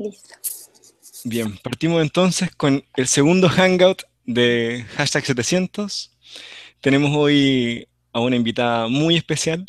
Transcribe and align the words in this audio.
Listo. 0.00 0.34
Bien, 1.24 1.58
partimos 1.58 2.00
entonces 2.00 2.50
con 2.56 2.82
el 2.96 3.06
segundo 3.06 3.50
Hangout 3.50 4.04
de 4.24 4.86
hashtag 4.96 5.26
700. 5.26 6.16
Tenemos 6.80 7.14
hoy 7.14 7.86
a 8.10 8.20
una 8.20 8.36
invitada 8.36 8.88
muy 8.88 9.16
especial, 9.16 9.66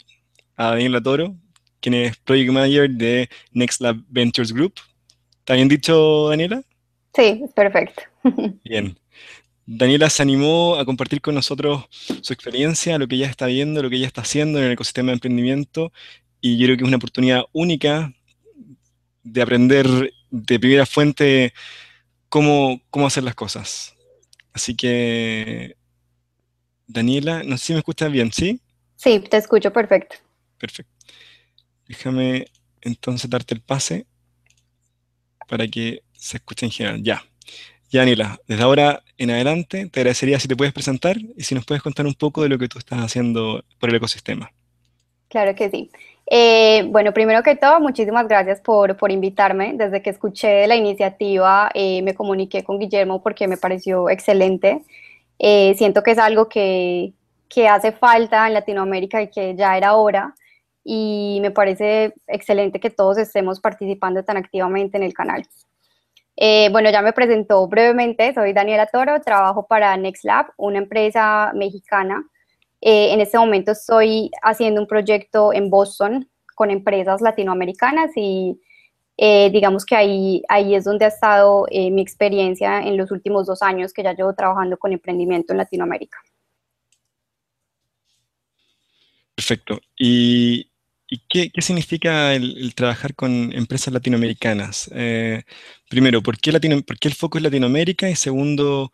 a 0.56 0.70
Daniela 0.70 1.02
Toro, 1.02 1.36
quien 1.82 1.96
es 1.96 2.16
Project 2.16 2.50
Manager 2.50 2.90
de 2.90 3.30
Next 3.52 3.82
Lab 3.82 3.98
Ventures 4.08 4.54
Group. 4.54 4.76
¿Está 5.40 5.56
bien 5.56 5.68
dicho, 5.68 6.30
Daniela? 6.30 6.64
Sí, 7.14 7.44
perfecto. 7.54 8.04
Bien. 8.64 8.98
Daniela 9.66 10.10
se 10.10 10.22
animó 10.22 10.78
a 10.78 10.86
compartir 10.86 11.20
con 11.20 11.36
nosotros 11.36 11.84
su 12.22 12.32
experiencia, 12.32 12.98
lo 12.98 13.06
que 13.06 13.16
ella 13.16 13.28
está 13.28 13.48
viendo, 13.48 13.84
lo 13.84 13.90
que 13.90 13.98
ella 13.98 14.08
está 14.08 14.22
haciendo 14.22 14.60
en 14.60 14.66
el 14.66 14.72
ecosistema 14.72 15.08
de 15.08 15.16
emprendimiento, 15.16 15.92
y 16.40 16.58
yo 16.58 16.68
creo 16.68 16.78
que 16.78 16.84
es 16.84 16.88
una 16.88 16.98
oportunidad 16.98 17.44
única 17.52 18.14
de 19.24 19.42
aprender 19.42 20.14
de 20.32 20.60
primera 20.60 20.86
fuente 20.86 21.54
cómo, 22.30 22.82
cómo 22.90 23.06
hacer 23.06 23.24
las 23.24 23.36
cosas. 23.36 23.96
Así 24.54 24.76
que, 24.76 25.76
Daniela, 26.88 27.44
no 27.44 27.58
sé 27.58 27.68
si 27.68 27.74
me 27.74 27.80
escuchas 27.80 28.12
bien, 28.12 28.32
¿sí? 28.32 28.62
Sí, 28.96 29.20
te 29.20 29.38
escucho 29.38 29.72
perfecto. 29.72 30.16
Perfecto. 30.58 30.92
Déjame 31.88 32.46
entonces 32.82 33.30
darte 33.30 33.54
el 33.54 33.62
pase 33.62 34.08
para 35.48 35.68
que 35.68 36.04
se 36.14 36.38
escuche 36.38 36.66
en 36.66 36.72
general. 36.72 37.04
Ya. 37.04 37.24
Ya, 37.90 38.02
Daniela, 38.02 38.40
desde 38.48 38.64
ahora 38.64 39.04
en 39.18 39.32
adelante 39.32 39.90
te 39.90 40.00
agradecería 40.00 40.40
si 40.40 40.48
te 40.48 40.56
puedes 40.56 40.74
presentar 40.74 41.18
y 41.18 41.44
si 41.44 41.56
nos 41.56 41.66
puedes 41.66 41.84
contar 41.84 42.06
un 42.06 42.14
poco 42.14 42.44
de 42.44 42.50
lo 42.50 42.58
que 42.58 42.70
tú 42.70 42.80
estás 42.80 43.00
haciendo 43.00 43.66
por 43.80 43.90
el 43.90 43.96
ecosistema. 43.96 44.54
Claro 45.28 45.54
que 45.56 45.70
sí. 45.70 45.92
Eh, 46.34 46.84
bueno, 46.88 47.12
primero 47.12 47.44
que 47.44 47.58
todo, 47.58 47.82
muchísimas 47.82 48.26
gracias 48.26 48.62
por, 48.62 48.96
por 48.96 49.12
invitarme. 49.12 49.74
Desde 49.76 50.02
que 50.02 50.12
escuché 50.12 50.66
la 50.66 50.78
iniciativa, 50.78 51.70
eh, 51.74 52.02
me 52.04 52.16
comuniqué 52.16 52.64
con 52.64 52.80
Guillermo 52.80 53.22
porque 53.22 53.50
me 53.50 53.58
pareció 53.58 54.10
excelente. 54.10 54.82
Eh, 55.40 55.76
siento 55.78 56.04
que 56.04 56.12
es 56.12 56.18
algo 56.18 56.48
que, 56.48 57.12
que 57.50 57.68
hace 57.68 57.92
falta 57.92 58.48
en 58.48 58.54
Latinoamérica 58.54 59.22
y 59.22 59.30
que 59.30 59.56
ya 59.56 59.76
era 59.76 59.96
hora. 59.96 60.34
Y 60.86 61.40
me 61.42 61.52
parece 61.52 62.14
excelente 62.28 62.80
que 62.80 62.90
todos 62.92 63.18
estemos 63.18 63.60
participando 63.60 64.24
tan 64.24 64.38
activamente 64.38 64.98
en 64.98 65.04
el 65.04 65.14
canal. 65.14 65.46
bueno, 66.72 66.90
ya 66.92 67.02
me 67.02 67.14
presentó 67.14 67.68
brevemente, 67.68 68.34
soy 68.34 68.54
Daniela 68.54 68.88
Toro, 68.88 69.20
trabajo 69.22 69.68
para 69.68 69.98
NextLab, 69.98 70.54
una 70.58 70.80
empresa 70.80 71.52
mexicana 71.56 72.31
eh, 72.82 73.14
en 73.14 73.22
este 73.22 73.38
momento 73.38 73.72
estoy 73.72 74.32
haciendo 74.42 74.82
un 74.82 74.88
proyecto 74.88 75.54
en 75.54 75.70
Boston 75.70 76.28
con 76.56 76.72
empresas 76.72 77.22
latinoamericanas 77.22 78.12
y 78.16 78.60
eh, 79.18 79.52
digamos 79.52 79.86
que 79.86 79.96
ahí, 79.96 80.42
ahí 80.50 80.74
es 80.74 80.86
donde 80.86 81.06
ha 81.06 81.10
estado 81.10 81.68
eh, 81.70 81.92
mi 81.92 82.02
experiencia 82.02 82.80
en 82.80 82.98
los 82.98 83.12
últimos 83.12 83.46
dos 83.46 83.62
años 83.62 83.94
que 83.94 84.02
ya 84.02 84.14
llevo 84.14 84.34
trabajando 84.34 84.78
con 84.78 84.94
emprendimiento 84.94 85.54
en 85.54 85.58
Latinoamérica. 85.60 86.18
Perfecto. 89.36 89.80
¿Y, 89.96 90.72
qué, 91.30 91.52
significa 91.60 92.34
el, 92.34 92.74
trabajar 92.74 93.14
con 93.14 93.54
empresas 93.54 93.94
latinoamericanas? 93.94 94.90
primero, 95.88 96.24
¿por 96.24 96.40
qué, 96.40 96.52
¿por 96.52 96.98
qué 96.98 97.08
el 97.08 97.14
foco 97.14 97.38
es 97.38 97.44
Latinoamérica? 97.44 98.10
Y 98.10 98.16
segundo, 98.16 98.92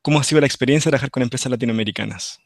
¿cómo 0.00 0.20
ha 0.20 0.24
sido 0.24 0.40
la 0.40 0.46
experiencia 0.46 0.88
de 0.88 0.92
trabajar 0.92 1.10
con 1.10 1.22
empresas 1.22 1.50
latinoamericanas? 1.50 2.40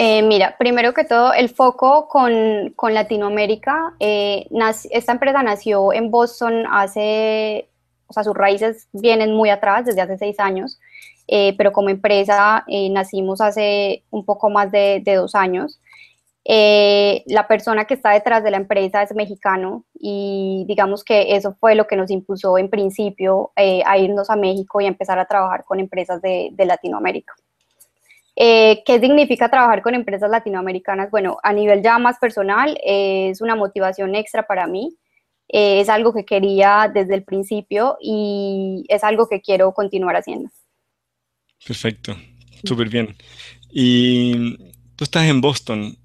Eh, 0.00 0.22
mira, 0.22 0.54
primero 0.56 0.94
que 0.94 1.02
todo, 1.02 1.32
el 1.32 1.48
foco 1.48 2.06
con, 2.06 2.72
Latinoamérica, 2.94 3.96
eh, 3.98 4.46
esta 4.92 5.10
empresa 5.10 5.42
nació 5.42 5.92
en 5.92 6.12
Boston 6.12 6.66
hace, 6.70 7.68
o 8.06 8.12
sea, 8.12 8.22
sus 8.22 8.34
raíces 8.34 8.86
vienen 8.92 9.34
muy 9.34 9.50
atrás, 9.50 9.86
desde 9.86 10.00
hace 10.00 10.16
seis 10.16 10.38
años, 10.38 10.78
eh, 11.26 11.52
pero 11.58 11.72
como 11.72 11.88
empresa 11.88 12.64
nacimos 12.92 13.40
hace 13.40 14.04
un 14.10 14.24
poco 14.24 14.50
más 14.50 14.70
de, 14.70 15.02
de 15.04 15.16
dos 15.16 15.34
años. 15.34 15.80
la 16.44 17.46
persona 17.48 17.84
que 17.86 17.94
está 17.94 18.12
detrás 18.12 18.44
de 18.44 18.52
la 18.52 18.58
empresa 18.58 19.02
es 19.02 19.12
mexicano 19.14 19.84
y 19.94 20.64
digamos 20.68 21.02
que 21.04 21.34
eso 21.36 21.56
fue 21.60 21.74
lo 21.74 21.86
que 21.88 21.96
nos 21.96 22.10
impulsó 22.10 22.56
en 22.58 22.70
principio 22.70 23.50
a 23.56 23.98
irnos 23.98 24.30
a 24.30 24.36
México 24.36 24.80
y 24.80 24.86
empezar 24.86 25.18
a 25.18 25.26
trabajar 25.26 25.64
con 25.64 25.80
empresas 25.80 26.22
de 26.22 26.64
Latinoamérica. 26.66 27.34
Eh, 28.40 28.84
¿Qué 28.86 29.00
significa 29.00 29.50
trabajar 29.50 29.82
con 29.82 29.96
empresas 29.96 30.30
latinoamericanas? 30.30 31.10
Bueno, 31.10 31.38
a 31.42 31.52
nivel 31.52 31.82
ya 31.82 31.98
más 31.98 32.18
personal, 32.20 32.78
es 32.84 33.40
una 33.40 33.56
motivación 33.56 34.14
extra 34.14 34.46
para 34.46 34.68
mí. 34.68 34.96
Eh, 35.48 35.80
es 35.80 35.88
algo 35.88 36.14
que 36.14 36.24
quería 36.24 36.88
desde 36.92 37.16
el 37.16 37.24
principio 37.24 37.96
y 38.00 38.84
es 38.88 39.02
algo 39.02 39.28
que 39.28 39.40
quiero 39.40 39.72
continuar 39.72 40.14
haciendo. 40.14 40.50
Perfecto, 41.66 42.16
súper 42.62 42.88
bien. 42.88 43.16
Y 43.72 44.56
tú 44.94 45.02
estás 45.02 45.24
en 45.24 45.40
Boston. 45.40 45.98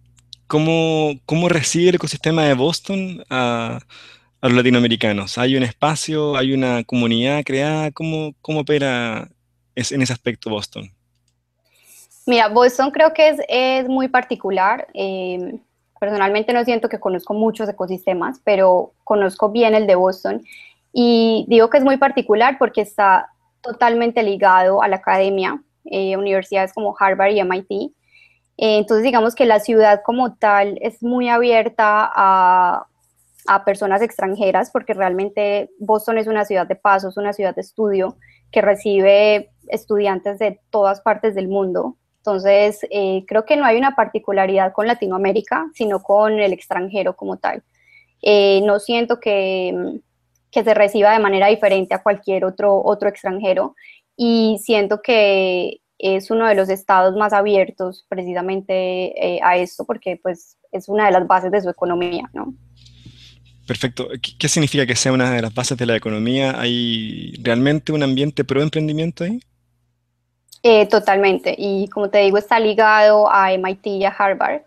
¿Cómo, 0.47 1.13
cómo 1.27 1.50
recibe 1.50 1.89
el 1.89 1.95
ecosistema 1.95 2.45
de 2.45 2.55
Boston 2.55 3.23
a, 3.29 3.79
a, 4.41 4.47
los 4.47 4.57
latinoamericanos? 4.57 5.38
¿Hay 5.38 5.55
un 5.55 5.61
espacio, 5.61 6.35
hay 6.35 6.51
una 6.51 6.83
comunidad 6.83 7.44
creada? 7.44 7.91
¿Cómo, 7.91 8.33
cómo 8.41 8.61
opera 8.61 9.29
en 9.75 10.01
ese 10.01 10.13
aspecto 10.13 10.50
Boston? 10.50 10.91
Mira, 12.25 12.47
Boston 12.47 12.91
creo 12.91 13.13
que 13.13 13.29
es, 13.29 13.41
es 13.47 13.88
muy 13.88 14.07
particular. 14.07 14.88
Eh, 14.94 15.59
personalmente 16.00 16.53
no 16.53 16.63
siento 16.63 16.89
que 16.89 17.00
conozco 17.00 17.34
muchos 17.34 17.67
ecosistemas, 17.69 18.39
pero 18.44 18.94
conozco 19.03 19.50
bien 19.50 19.75
el 19.75 19.88
de 19.88 19.95
Boston. 19.95 20.41
Y 20.94 21.45
digo 21.47 21.69
que 21.69 21.78
es 21.78 21.83
muy 21.83 21.97
particular 21.97 22.57
porque 22.57 22.81
está 22.81 23.29
totalmente 23.62 24.23
ligado 24.23 24.81
a 24.81 24.88
la 24.88 24.97
academia, 24.97 25.62
eh, 25.85 26.16
universidades 26.17 26.73
como 26.73 26.95
Harvard 26.97 27.31
y 27.31 27.39
MIT. 27.39 27.72
Eh, 28.57 28.78
entonces, 28.78 29.03
digamos 29.03 29.35
que 29.35 29.45
la 29.45 29.59
ciudad 29.59 30.01
como 30.03 30.35
tal 30.35 30.78
es 30.81 31.01
muy 31.01 31.29
abierta 31.29 32.09
a, 32.13 32.85
a 33.47 33.66
personas 33.66 34.01
extranjeras 34.01 34.72
porque 34.72 34.94
realmente 34.94 35.69
Boston 35.79 36.17
es 36.17 36.28
una 36.28 36.45
ciudad 36.45 36.67
de 36.67 36.75
paso, 36.75 37.09
es 37.09 37.17
una 37.17 37.33
ciudad 37.33 37.56
de 37.56 37.62
estudio 37.62 38.16
que 38.51 38.62
recibe 38.62 39.50
estudiantes 39.67 40.39
de 40.39 40.59
todas 40.69 41.01
partes 41.01 41.35
del 41.35 41.47
mundo. 41.47 41.97
Entonces, 42.25 42.79
eh, 42.89 43.25
creo 43.28 43.44
que 43.44 43.57
no 43.57 43.66
hay 43.66 43.75
una 43.78 43.97
particularidad 43.97 44.72
con 44.72 44.88
Latinoamérica, 44.88 45.69
sino 45.73 46.01
con 46.01 46.39
el 46.39 46.53
extranjero 46.53 47.17
como 47.17 47.35
tal. 47.35 47.63
Eh, 48.22 48.61
no 48.63 48.79
siento 48.79 49.19
que, 49.19 50.00
que, 50.50 50.63
se 50.63 50.73
reciba 50.73 51.12
de 51.12 51.19
manera 51.19 51.47
diferente 51.47 51.94
a 51.94 52.01
cualquier 52.01 52.45
otro, 52.45 52.81
otro 52.81 53.09
extranjero 53.09 53.75
y 54.16 54.57
siento 54.63 55.01
que 55.01 55.81
es 55.97 56.31
uno 56.31 56.47
de 56.47 56.56
los 56.56 56.69
estados 56.69 57.13
más 57.17 57.33
abiertos 57.33 58.06
precisamente 58.07 58.73
eh, 59.22 59.39
a 59.44 59.57
esto 59.57 59.83
porque 59.85 60.17
pues 60.23 60.57
es 60.72 60.88
una 60.88 61.07
de 61.07 61.12
las 61.12 61.28
bases 61.28 61.51
de 61.51 61.59
su 61.59 61.69
economía, 61.69 62.29
¿no? 62.33 62.53
Perfecto. 63.67 64.07
¿Qué 64.39 64.47
significa 64.47 64.85
que 64.85 64.95
sea 64.95 65.12
una 65.12 65.29
de 65.29 65.41
las 65.41 65.53
bases 65.53 65.78
de 65.78 65.85
la 65.85 65.97
economía? 65.97 66.57
¿Hay 66.57 67.33
realmente 67.41 67.91
un 67.91 68.03
ambiente 68.03 68.45
pro 68.45 68.62
emprendimiento 68.62 69.25
ahí? 69.25 69.41
Eh, 70.63 70.85
totalmente. 70.88 71.53
Y 71.57 71.88
como 71.90 72.09
te 72.09 72.19
digo, 72.19 72.38
está 72.38 72.59
ligado 72.59 73.29
a 73.29 73.51
MIT 73.51 73.85
y 73.88 74.06
a 74.06 74.09
Harvard 74.09 74.62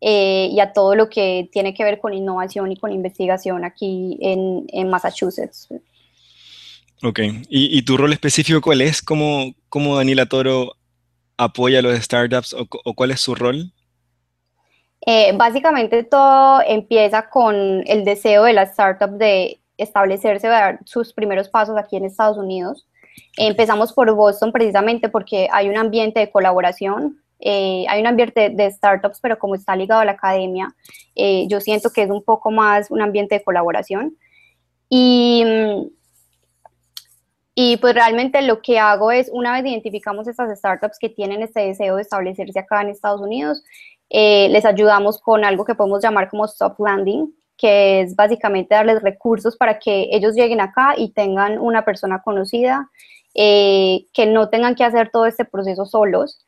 eh, 0.00 0.48
y 0.52 0.60
a 0.60 0.72
todo 0.72 0.94
lo 0.94 1.08
que 1.08 1.48
tiene 1.50 1.72
que 1.72 1.84
ver 1.84 1.98
con 1.98 2.12
innovación 2.12 2.70
y 2.70 2.76
con 2.76 2.92
investigación 2.92 3.64
aquí 3.64 4.18
en, 4.20 4.66
en 4.68 4.90
Massachusetts. 4.90 5.68
Ok. 7.02 7.20
¿Y, 7.48 7.78
¿Y, 7.78 7.82
tu 7.82 7.96
rol 7.96 8.12
específico 8.12 8.60
cuál 8.60 8.82
es? 8.82 9.00
¿Cómo, 9.00 9.54
cómo 9.68 9.96
Daniela 9.96 10.26
Toro 10.26 10.74
apoya 11.38 11.78
a 11.78 11.82
los 11.82 11.98
startups 11.98 12.52
o, 12.52 12.68
o 12.84 12.94
cuál 12.94 13.10
es 13.10 13.20
su 13.20 13.34
rol? 13.34 13.72
Eh, 15.04 15.32
básicamente 15.36 16.04
todo 16.04 16.60
empieza 16.64 17.28
con 17.28 17.82
el 17.86 18.04
deseo 18.04 18.44
de 18.44 18.52
la 18.52 18.62
startup 18.62 19.10
de 19.10 19.60
establecerse, 19.76 20.46
dar 20.46 20.78
sus 20.84 21.12
primeros 21.12 21.48
pasos 21.48 21.76
aquí 21.76 21.96
en 21.96 22.04
Estados 22.04 22.38
Unidos. 22.38 22.86
Empezamos 23.36 23.92
por 23.92 24.12
Boston 24.14 24.52
precisamente 24.52 25.08
porque 25.08 25.48
hay 25.50 25.68
un 25.68 25.76
ambiente 25.76 26.20
de 26.20 26.30
colaboración, 26.30 27.22
eh, 27.40 27.84
hay 27.88 28.00
un 28.00 28.06
ambiente 28.06 28.50
de 28.50 28.70
startups, 28.70 29.20
pero 29.20 29.38
como 29.38 29.54
está 29.54 29.74
ligado 29.74 30.00
a 30.00 30.04
la 30.04 30.12
academia, 30.12 30.74
eh, 31.14 31.46
yo 31.48 31.60
siento 31.60 31.90
que 31.90 32.02
es 32.02 32.10
un 32.10 32.22
poco 32.22 32.50
más 32.50 32.90
un 32.90 33.02
ambiente 33.02 33.36
de 33.36 33.42
colaboración. 33.42 34.16
Y, 34.88 35.44
y 37.54 37.76
pues 37.78 37.94
realmente 37.94 38.42
lo 38.42 38.62
que 38.62 38.78
hago 38.78 39.10
es, 39.10 39.28
una 39.32 39.52
vez 39.52 39.64
identificamos 39.64 40.28
estas 40.28 40.56
startups 40.58 40.98
que 40.98 41.08
tienen 41.08 41.42
este 41.42 41.60
deseo 41.60 41.96
de 41.96 42.02
establecerse 42.02 42.58
acá 42.58 42.82
en 42.82 42.90
Estados 42.90 43.20
Unidos, 43.20 43.62
eh, 44.14 44.48
les 44.50 44.66
ayudamos 44.66 45.18
con 45.18 45.42
algo 45.42 45.64
que 45.64 45.74
podemos 45.74 46.02
llamar 46.02 46.28
como 46.28 46.46
soft 46.46 46.78
landing, 46.78 47.34
que 47.62 48.00
es 48.00 48.16
básicamente 48.16 48.74
darles 48.74 49.00
recursos 49.02 49.56
para 49.56 49.78
que 49.78 50.08
ellos 50.10 50.34
lleguen 50.34 50.60
acá 50.60 50.94
y 50.96 51.12
tengan 51.12 51.60
una 51.60 51.84
persona 51.84 52.20
conocida, 52.20 52.90
eh, 53.34 54.06
que 54.12 54.26
no 54.26 54.48
tengan 54.48 54.74
que 54.74 54.82
hacer 54.82 55.10
todo 55.10 55.26
este 55.26 55.44
proceso 55.44 55.86
solos. 55.86 56.44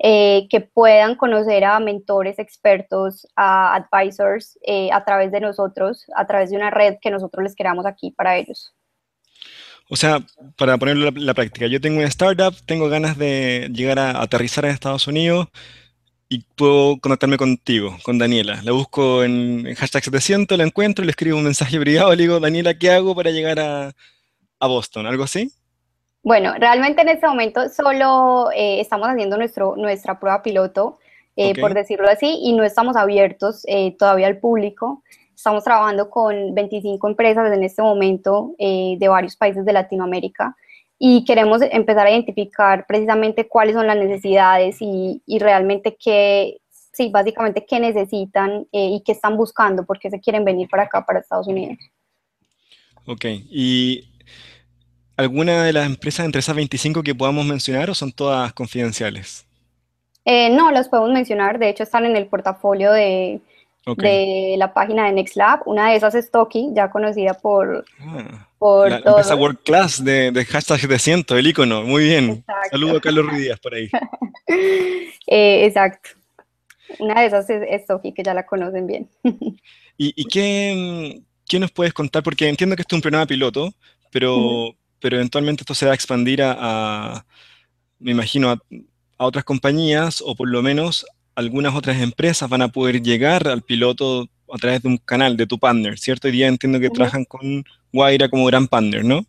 eh, 0.00 0.46
que 0.48 0.60
puedan 0.60 1.16
conocer 1.16 1.64
a 1.64 1.80
mentores, 1.80 2.38
expertos, 2.38 3.26
a 3.34 3.74
advisors 3.74 4.56
eh, 4.64 4.90
a 4.92 5.04
través 5.04 5.32
de 5.32 5.40
nosotros, 5.40 6.04
a 6.14 6.24
través 6.24 6.50
de 6.50 6.56
una 6.56 6.70
red 6.70 6.98
que 7.00 7.10
nosotros 7.10 7.42
les 7.42 7.56
creamos 7.56 7.84
aquí 7.84 8.12
para 8.12 8.36
ellos. 8.36 8.72
O 9.90 9.96
sea, 9.96 10.20
para 10.56 10.78
ponerlo 10.78 11.08
en 11.08 11.26
la, 11.26 11.34
práctica, 11.34 11.66
yo 11.66 11.80
tengo 11.80 11.98
una 11.98 12.06
startup, 12.06 12.54
tengo 12.64 12.88
ganas 12.88 13.18
de 13.18 13.70
llegar 13.72 13.98
a 13.98 14.22
aterrizar 14.22 14.64
en 14.66 14.70
Estados 14.70 15.08
Unidos 15.08 15.48
y 16.28 16.44
puedo 16.56 17.00
conectarme 17.00 17.38
contigo, 17.38 17.96
con 18.02 18.18
Daniela. 18.18 18.60
La 18.62 18.72
busco 18.72 19.24
en, 19.24 19.74
hashtag 19.74 20.04
700, 20.04 20.58
la 20.58 20.64
encuentro, 20.64 21.04
le 21.04 21.10
escribo 21.10 21.38
un 21.38 21.44
mensaje 21.44 21.80
privado, 21.80 22.10
le 22.10 22.22
digo, 22.22 22.38
Daniela, 22.38 22.74
¿qué 22.74 22.90
hago 22.90 23.14
para 23.14 23.30
llegar 23.30 23.58
a, 23.58 23.92
a 24.60 24.66
Boston? 24.66 25.06
¿Algo 25.06 25.24
así? 25.24 25.50
Bueno, 26.22 26.52
realmente 26.58 27.00
en 27.00 27.08
este 27.08 27.26
momento 27.26 27.68
solo 27.70 28.50
eh, 28.52 28.80
estamos 28.80 29.08
haciendo 29.08 29.38
nuestro, 29.38 29.76
nuestra 29.76 30.20
prueba 30.20 30.42
piloto, 30.42 30.98
eh, 31.36 31.58
por 31.58 31.72
decirlo 31.72 32.08
así, 32.08 32.38
y 32.42 32.52
no 32.52 32.64
estamos 32.64 32.96
abiertos 32.96 33.62
eh, 33.66 33.96
todavía 33.98 34.26
al 34.26 34.38
público. 34.38 35.02
Estamos 35.34 35.62
trabajando 35.64 36.10
con 36.10 36.54
25 36.54 37.08
empresas 37.08 37.52
en 37.52 37.62
este 37.62 37.80
momento 37.80 38.56
de 38.58 39.08
varios 39.08 39.36
países 39.36 39.64
de 39.64 39.72
Latinoamérica 39.72 40.56
y 40.98 41.24
queremos 41.24 41.62
empezar 41.62 42.06
a 42.06 42.10
identificar 42.10 42.86
precisamente 42.86 43.46
cuáles 43.46 43.74
son 43.74 43.86
las 43.86 43.96
necesidades 43.96 44.78
y, 44.80 45.22
y 45.26 45.38
realmente 45.38 45.96
qué, 45.96 46.58
sí, 46.92 47.10
básicamente 47.10 47.64
qué 47.64 47.78
necesitan 47.78 48.66
y 48.72 49.02
qué 49.04 49.12
están 49.12 49.36
buscando, 49.36 49.86
por 49.86 49.98
qué 49.98 50.10
se 50.10 50.20
quieren 50.20 50.44
venir 50.44 50.68
para 50.68 50.84
acá, 50.84 51.06
para 51.06 51.20
Estados 51.20 51.46
Unidos. 51.46 51.78
Ok, 53.06 53.24
y 53.48 54.08
alguna 55.16 55.62
de 55.62 55.72
las 55.72 55.86
empresas 55.86 56.26
entre 56.26 56.40
esas 56.40 56.56
25 56.56 57.02
que 57.02 57.14
podamos 57.14 57.46
mencionar 57.46 57.88
o 57.88 57.94
son 57.94 58.12
todas 58.12 58.52
confidenciales? 58.52 59.46
Eh, 60.24 60.50
no, 60.50 60.70
las 60.72 60.88
podemos 60.88 61.12
mencionar, 61.12 61.58
de 61.58 61.70
hecho 61.70 61.84
están 61.84 62.04
en 62.04 62.16
el 62.16 62.26
portafolio 62.26 62.92
de, 62.92 63.40
de 63.96 64.54
la 64.58 64.72
página 64.74 65.06
de 65.06 65.12
NextLab. 65.12 65.62
Una 65.66 65.90
de 65.90 65.96
esas 65.96 66.14
es 66.14 66.30
Toki, 66.30 66.70
ya 66.74 66.90
conocida 66.90 67.34
por, 67.34 67.84
ah, 68.00 68.48
por 68.58 68.90
la 68.90 68.98
empresa 68.98 69.34
World 69.34 69.58
Class 69.64 70.04
de, 70.04 70.30
de 70.30 70.44
hashtag 70.44 70.80
700, 70.80 71.38
el 71.38 71.46
icono. 71.46 71.82
Muy 71.82 72.04
bien. 72.04 72.44
Saludo 72.70 72.98
a 72.98 73.00
Carlos 73.00 73.26
Ruiz 73.26 73.58
por 73.60 73.74
ahí. 73.74 73.88
Eh, 75.30 75.66
exacto. 75.66 76.08
Una 76.98 77.20
de 77.20 77.26
esas 77.26 77.50
es, 77.50 77.84
Toki, 77.84 78.12
que 78.12 78.22
ya 78.22 78.32
la 78.32 78.46
conocen 78.46 78.86
bien. 78.86 79.10
¿Y, 79.22 80.14
y 80.16 80.24
qué, 80.24 81.20
qué, 81.46 81.58
nos 81.58 81.70
puedes 81.70 81.92
contar? 81.92 82.22
Porque 82.22 82.48
entiendo 82.48 82.74
que 82.74 82.80
esto 82.82 82.94
es 82.94 82.98
un 82.98 83.02
programa 83.02 83.26
piloto, 83.26 83.74
pero, 84.10 84.74
pero 85.00 85.16
eventualmente 85.16 85.62
esto 85.62 85.74
se 85.74 85.84
va 85.84 85.92
a 85.92 85.94
expandir 85.94 86.40
a, 86.42 87.26
me 87.98 88.12
imagino, 88.12 88.50
a, 88.50 88.58
otras 89.18 89.44
compañías 89.44 90.22
o 90.24 90.34
por 90.34 90.48
lo 90.48 90.62
menos 90.62 91.04
algunas 91.38 91.74
otras 91.74 92.00
empresas 92.00 92.48
van 92.48 92.62
a 92.62 92.68
poder 92.68 93.00
llegar 93.00 93.46
al 93.46 93.62
piloto 93.62 94.26
a 94.52 94.58
través 94.58 94.82
de 94.82 94.88
un 94.88 94.96
canal 94.98 95.36
de 95.36 95.46
tu 95.46 95.58
partner, 95.58 95.98
¿cierto? 95.98 96.26
Hoy 96.26 96.32
día 96.32 96.48
entiendo 96.48 96.80
que 96.80 96.90
trabajan 96.90 97.24
con 97.24 97.64
Guaira 97.92 98.28
como 98.28 98.46
gran 98.46 98.66
partner, 98.66 99.04
¿no? 99.04 99.24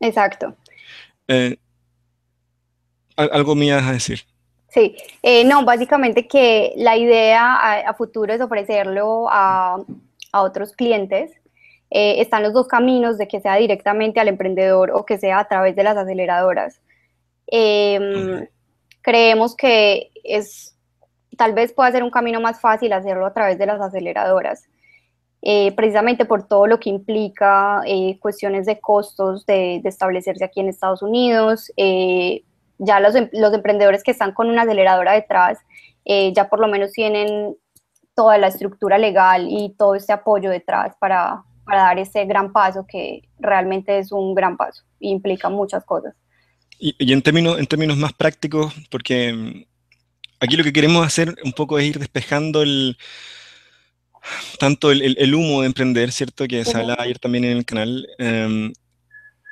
Exacto. 0.00 0.56
Eh, 1.28 1.56
¿Algo 3.16 3.54
me 3.54 3.66
ibas 3.66 3.84
a 3.84 3.92
decir? 3.92 4.20
Sí, 4.68 4.96
eh, 5.22 5.44
no, 5.44 5.64
básicamente 5.64 6.26
que 6.26 6.72
la 6.76 6.96
idea 6.96 7.86
a, 7.86 7.94
futuro 7.94 8.32
es 8.32 8.40
ofrecerlo 8.40 9.28
a, 9.30 9.76
a 10.32 10.42
otros 10.42 10.72
clientes 10.72 11.32
eh, 11.94 12.22
están 12.22 12.42
los 12.42 12.54
dos 12.54 12.68
caminos 12.68 13.18
de 13.18 13.28
que 13.28 13.42
sea 13.42 13.56
directamente 13.56 14.18
al 14.18 14.28
emprendedor 14.28 14.92
o 14.92 15.04
que 15.04 15.18
sea 15.18 15.40
a 15.40 15.46
través 15.46 15.76
de 15.76 15.82
las 15.82 15.94
aceleradoras. 15.98 16.80
Em, 17.46 18.48
creemos 19.02 19.54
que 19.54 20.10
es, 20.24 20.74
tal 21.42 21.54
vez 21.54 21.72
pueda 21.72 21.90
ser 21.90 22.04
un 22.04 22.10
camino 22.12 22.40
más 22.40 22.60
fácil 22.60 22.92
hacerlo 22.92 23.26
a 23.26 23.32
través 23.32 23.58
de 23.58 23.66
las 23.66 23.80
aceleradoras, 23.80 24.68
eh, 25.42 25.72
precisamente 25.72 26.24
por 26.24 26.46
todo 26.46 26.68
lo 26.68 26.78
que 26.78 26.88
implica 26.88 27.82
eh, 27.84 28.16
cuestiones 28.20 28.64
de 28.64 28.78
costos 28.78 29.44
de, 29.44 29.80
establecerse 29.82 30.44
aquí 30.44 30.60
en 30.60 30.68
Estados 30.68 31.02
Unidos. 31.02 31.72
ya 32.78 33.00
los, 33.00 33.16
em, 33.16 33.28
los, 33.32 33.52
emprendedores 33.52 34.04
que 34.04 34.12
están 34.12 34.30
con 34.30 34.50
una 34.50 34.62
aceleradora 34.62 35.14
detrás, 35.14 35.58
ya 36.04 36.48
por 36.48 36.60
lo 36.60 36.68
menos 36.68 36.92
tienen 36.92 37.56
toda 38.14 38.38
la 38.38 38.46
estructura 38.46 38.96
legal 38.96 39.48
y 39.48 39.74
todo 39.76 39.96
este 39.96 40.12
apoyo 40.12 40.48
detrás 40.48 40.94
para, 41.00 41.42
para 41.64 41.82
dar 41.82 41.98
ese 41.98 42.24
gran 42.24 42.52
paso 42.52 42.86
que 42.86 43.22
realmente 43.40 43.98
es 43.98 44.12
un 44.12 44.32
gran 44.32 44.56
paso 44.56 44.84
e 45.00 45.08
implica 45.08 45.48
muchas 45.48 45.84
cosas. 45.84 46.14
Y, 46.78 47.12
en, 47.12 47.20
términos, 47.22 47.58
en 47.58 47.66
términos 47.66 47.96
más 47.96 48.12
prácticos, 48.12 48.74
porque 48.90 49.32
mm, 49.32 49.71
aquí 50.42 50.56
lo 50.56 50.64
que 50.64 50.72
queremos 50.72 51.06
hacer 51.06 51.34
un 51.44 51.52
poco 51.52 51.78
es 51.78 51.86
ir 51.86 51.98
despejando 51.98 52.62
el, 52.62 52.98
tanto 54.58 54.90
el, 54.90 55.34
humo 55.34 55.60
de 55.62 55.68
emprender, 55.68 56.12
¿cierto? 56.12 56.46
Que 56.46 56.64
se 56.64 56.76
hablaba 56.76 57.04
ayer 57.04 57.18
también 57.18 57.44
en 57.44 57.58
el 57.58 57.64
canal. 57.64 58.06
Em, 58.18 58.72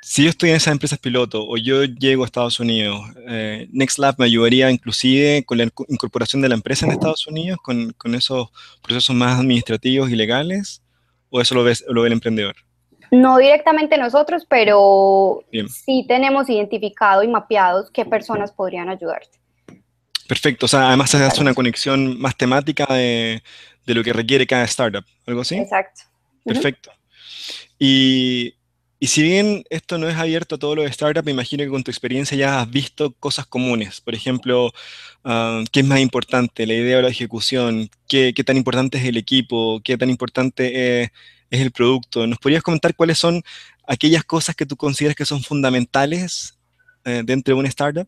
si 0.01 0.23
yo 0.23 0.29
estoy 0.29 0.49
en 0.49 0.57
esas 0.57 0.73
empresas 0.73 0.99
piloto 0.99 1.47
o 1.47 1.57
yo 1.57 1.85
llego 1.85 2.23
a 2.23 2.25
Estados 2.25 2.59
Unidos, 2.59 2.99
eh, 3.27 3.67
NextLab 3.71 4.15
me 4.17 4.25
ayudaría 4.25 4.69
inclusive 4.69 5.43
con 5.45 5.57
la 5.59 5.69
incorporación 5.87 6.41
de 6.41 6.49
la 6.49 6.55
empresa 6.55 6.85
en 6.85 6.91
Estados 6.91 7.25
Unidos, 7.27 7.59
con, 7.63 7.93
con 7.93 8.13
esos 8.15 8.49
procesos 8.81 9.15
más 9.15 9.39
administrativos 9.39 10.09
y 10.09 10.15
legales 10.15 10.81
o 11.29 11.39
eso 11.39 11.55
lo, 11.55 11.63
ves, 11.63 11.85
lo 11.87 12.01
ve 12.01 12.07
el 12.07 12.13
emprendedor? 12.13 12.55
No 13.11 13.37
directamente 13.37 13.97
nosotros, 13.97 14.45
pero 14.47 15.43
sí 15.69 16.05
tenemos 16.07 16.49
identificado 16.49 17.23
y 17.23 17.27
mapeados 17.27 17.91
qué 17.91 18.05
personas 18.05 18.51
podrían 18.51 18.89
ayudarte. 18.89 19.40
Perfecto, 20.31 20.65
o 20.65 20.69
sea, 20.69 20.87
además 20.87 21.09
se 21.09 21.17
hace 21.17 21.41
una 21.41 21.53
conexión 21.53 22.17
más 22.17 22.37
temática 22.37 22.85
de, 22.85 23.43
de, 23.85 23.93
lo 23.93 24.01
que 24.01 24.13
requiere 24.13 24.47
cada 24.47 24.63
startup, 24.63 25.03
¿algo 25.25 25.41
así? 25.41 25.57
Exacto. 25.57 26.03
Perfecto. 26.45 26.89
Y, 27.77 28.55
y, 28.97 29.07
si 29.07 29.23
bien 29.23 29.65
esto 29.69 29.97
no 29.97 30.07
es 30.07 30.15
abierto 30.15 30.55
a 30.55 30.57
todos 30.57 30.77
los 30.77 30.89
startups, 30.89 31.25
me 31.25 31.33
imagino 31.33 31.65
que 31.65 31.69
con 31.69 31.83
tu 31.83 31.91
experiencia 31.91 32.37
ya 32.37 32.61
has 32.61 32.71
visto 32.71 33.11
cosas 33.19 33.45
comunes. 33.45 33.99
Por 33.99 34.15
ejemplo, 34.15 34.71
ah, 35.25 35.65
¿qué 35.69 35.81
es 35.81 35.85
más 35.85 35.99
importante, 35.99 36.65
la 36.65 36.75
idea 36.75 36.99
o 36.99 37.01
la 37.01 37.09
ejecución? 37.09 37.89
¿Qué, 38.07 38.31
¿Qué, 38.33 38.45
tan 38.45 38.55
importante 38.55 38.99
es 38.99 39.03
el 39.03 39.17
equipo? 39.17 39.81
¿Qué 39.83 39.97
tan 39.97 40.09
importante 40.09 41.01
es 41.01 41.11
es 41.49 41.59
el 41.59 41.71
producto. 41.71 42.25
¿Nos 42.25 42.39
podrías 42.39 42.63
comentar 42.63 42.95
cuáles 42.95 43.19
son 43.19 43.43
aquellas 43.85 44.23
cosas 44.23 44.55
que 44.55 44.65
tú 44.65 44.77
consideras 44.77 45.17
que 45.17 45.25
son 45.25 45.43
fundamentales 45.43 46.57
eh, 47.03 47.21
dentro 47.25 47.53
de 47.53 47.59
una 47.59 47.67
startup? 47.67 48.07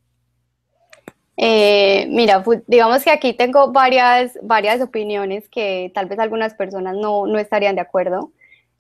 Eh, 1.38 2.06
mira, 2.10 2.44
digamos 2.68 3.04
que 3.04 3.10
aquí 3.10 3.34
tengo 3.34 3.72
varias, 3.72 4.38
varias 4.42 4.82
opiniones 4.82 5.50
que 5.50 5.92
tal 5.96 6.06
vez 6.06 6.20
algunas 6.20 6.54
personas 6.54 6.96
no, 6.96 7.26
no 7.28 7.40
estarían 7.40 7.76
de 7.76 7.82
acuerdo. 7.82 8.32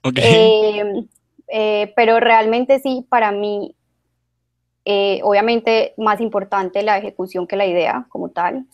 Okay. 0.04 0.82
Eh, 1.48 1.94
pero 1.96 2.20
realmente 2.20 2.80
sí, 2.80 3.06
para 3.10 3.32
mí, 3.32 3.76
obviamente 5.24 5.94
más 5.98 6.20
importante 6.22 6.84
la 6.84 6.98
ejecución 6.98 7.48
que 7.48 7.56
la 7.56 7.66
idea 7.66 8.06
como 8.10 8.30
tal 8.30 8.66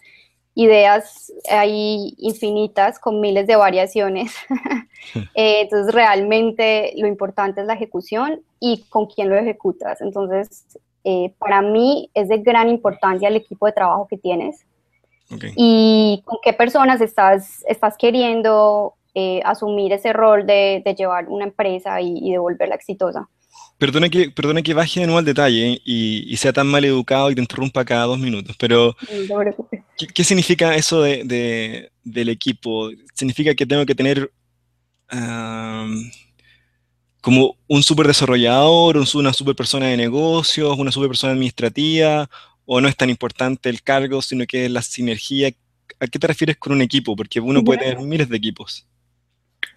ideas 0.60 1.32
hay 1.50 2.16
infinitas 2.18 3.00
con 3.00 3.22
miles 3.22 3.48
de 3.48 3.56
variaciones. 3.56 4.34
Eh, 5.34 5.62
entonces, 5.62 5.94
realmente 5.94 6.94
lo 6.98 7.08
importante 7.08 7.62
es 7.62 7.68
la 7.68 7.74
ejecución 7.74 8.42
y 8.60 8.84
con 8.90 9.08
quién 9.08 9.30
lo 9.30 9.38
ejecutas. 9.38 10.02
Entonces, 10.02 10.66
eh, 11.04 11.34
para 11.38 11.62
mí 11.62 12.10
es 12.14 12.28
de 12.28 12.40
gran 12.40 12.70
importancia 12.70 13.28
el 13.28 13.36
equipo 13.36 13.66
de 13.66 13.72
trabajo 13.72 14.08
que 14.08 14.18
tienes 14.18 14.66
y 15.56 16.22
con 16.26 16.40
qué 16.44 16.54
personas 16.54 17.02
estás, 17.02 17.64
estás 17.68 17.96
queriendo 17.98 18.96
eh, 19.14 19.42
asumir 19.46 19.94
ese 19.94 20.12
rol 20.12 20.46
de, 20.46 20.84
llevar 20.98 21.28
una 21.30 21.46
empresa 21.46 22.02
y, 22.02 22.18
y 22.18 22.32
de 22.32 22.40
volverla 22.40 22.76
exitosa. 22.76 23.30
Perdona 23.78 24.10
que, 24.10 24.30
perdona 24.30 24.62
que 24.62 24.74
baje 24.74 25.00
de 25.00 25.06
nuevo 25.06 25.20
al 25.20 25.26
detalle 25.26 25.82
y, 25.86 26.36
sea 26.36 26.52
tan 26.52 26.68
mal 26.68 26.84
educado 26.84 27.32
y 27.32 27.36
te 27.36 27.42
interrumpa 27.42 27.86
cada 27.86 28.06
dos 28.06 28.20
minutos, 28.20 28.56
pero 28.60 28.94
¿qué, 30.14 30.24
significa 30.26 30.76
eso 30.76 31.02
de, 31.02 31.90
del 32.04 32.30
equipo? 32.30 32.90
¿Significa 33.14 33.56
que 33.56 33.66
tengo 33.66 33.86
que 33.86 33.96
tener 33.96 34.32
como 37.22 37.58
un 37.68 37.84
super 37.84 38.08
desarrollador, 38.08 38.98
una 39.14 39.34
super 39.34 39.56
persona 39.56 39.88
de 39.88 39.98
negocios, 39.98 40.78
una 40.78 40.92
super 40.92 41.10
persona 41.10 41.34
administrativa, 41.34 42.30
o 42.66 42.82
no 42.82 42.88
es 42.88 42.96
tan 42.96 43.10
importante 43.10 43.70
el 43.70 43.82
cargo, 43.82 44.22
sino 44.22 44.46
que 44.46 44.66
es 44.66 44.72
la 44.72 44.82
sinergia? 44.82 45.52
¿A 46.00 46.08
qué 46.08 46.20
te 46.20 46.28
refieres 46.28 46.58
con 46.58 46.72
un 46.74 46.82
equipo? 46.82 47.16
Porque 47.16 47.40
uno 47.40 47.64
puede 47.64 47.80
tener 47.80 48.00
miles 48.00 48.30
de 48.30 48.38
equipos. 48.38 48.86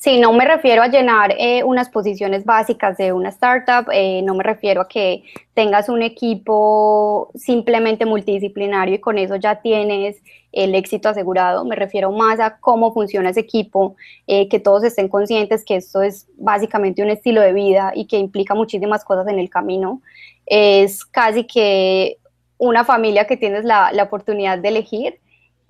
Sí, 0.03 0.19
no 0.19 0.33
me 0.33 0.45
refiero 0.45 0.83
a 0.83 0.89
llenar 0.89 1.33
eh, 1.39 1.63
unas 1.63 1.89
posiciones 1.89 2.45
básicas 2.45 2.97
de 2.97 3.13
una 3.13 3.29
startup, 3.29 3.89
eh, 3.93 4.21
no 4.23 4.35
me 4.35 4.43
refiero 4.43 4.81
a 4.81 4.89
que 4.89 5.23
tengas 5.55 5.89
un 5.89 6.03
equipo 6.03 7.31
simplemente 7.37 8.05
multidisciplinario 8.05 8.97
y 8.97 8.99
con 8.99 9.17
eso 9.17 9.37
ya 9.37 9.61
tienes 9.61 10.17
el 10.51 10.75
éxito 10.75 11.09
asegurado, 11.09 11.65
me 11.65 11.77
refiero 11.77 12.11
más 12.11 12.41
a 12.41 12.59
cómo 12.59 12.93
funciona 12.93 13.31
ese 13.31 13.39
equipo, 13.39 13.95
eh, 14.27 14.49
que 14.49 14.59
todos 14.59 14.83
estén 14.83 15.07
conscientes 15.07 15.65
que 15.65 15.77
esto 15.77 16.03
es 16.03 16.27
básicamente 16.37 17.01
un 17.05 17.11
estilo 17.11 17.41
de 17.41 17.53
vida 17.53 17.93
y 17.95 18.07
que 18.07 18.19
implica 18.19 18.57
muchísimas 18.57 19.05
cosas 19.05 19.29
en 19.29 19.39
el 19.39 19.51
camino. 19.51 20.03
Es 20.47 21.05
casi 21.05 21.45
que 21.45 22.19
una 22.59 22.85
familia 22.85 23.29
que 23.29 23.37
tienes 23.37 23.65
la, 23.65 23.93
la 23.93 24.03
oportunidad 24.03 24.59
de 24.59 24.69
elegir 24.69 25.21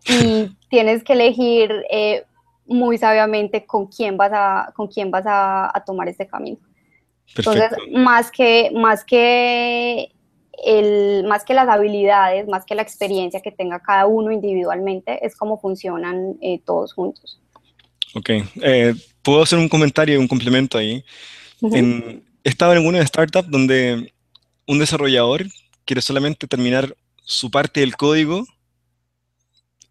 y 0.08 0.56
tienes 0.70 1.04
que 1.04 1.12
elegir 1.12 1.84
eh, 1.90 2.24
muy 2.66 2.98
sabiamente 2.98 3.64
con 3.66 3.86
quién 3.86 4.16
vas 4.16 4.30
a, 4.32 4.72
con 4.74 4.88
quién 4.88 5.10
vas 5.10 5.24
a, 5.26 5.82
tomar 5.86 6.08
este 6.08 6.26
camino. 6.26 6.58
Entonces, 7.34 7.70
más 7.92 8.30
que, 8.30 8.70
más 8.74 9.04
que 9.04 10.12
el, 10.64 11.24
más 11.26 11.44
que 11.44 11.54
las 11.54 11.68
habilidades, 11.68 12.46
más 12.46 12.64
que 12.64 12.74
la 12.74 12.82
experiencia 12.82 13.40
que 13.40 13.50
tenga 13.50 13.80
cada 13.80 14.06
uno 14.06 14.32
individualmente, 14.32 15.24
es 15.24 15.36
cómo 15.36 15.58
funcionan 15.58 16.36
eh, 16.40 16.60
todos 16.64 16.92
juntos. 16.92 17.40
Ok, 18.14 18.30
eh, 18.62 18.94
puedo 19.22 19.42
hacer 19.42 19.58
un 19.58 19.68
comentario 19.68 20.16
y 20.16 20.18
un 20.18 20.28
complemento 20.28 20.76
ahí. 20.78 21.04
he 21.62 22.20
estado 22.44 22.74
en 22.74 22.86
una 22.86 23.00
startup 23.00 23.46
donde 23.46 24.12
un 24.66 24.78
desarrollador 24.78 25.44
quiere 25.84 26.02
solamente 26.02 26.46
terminar 26.46 26.94
su 27.24 27.50
parte 27.50 27.80
del 27.80 27.96
código 27.96 28.44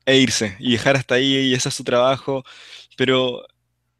e 0.05 0.17
irse 0.17 0.55
y 0.59 0.73
dejar 0.73 0.95
hasta 0.95 1.15
ahí 1.15 1.35
y 1.37 1.53
ese 1.53 1.69
es 1.69 1.75
su 1.75 1.83
trabajo, 1.83 2.43
pero 2.97 3.43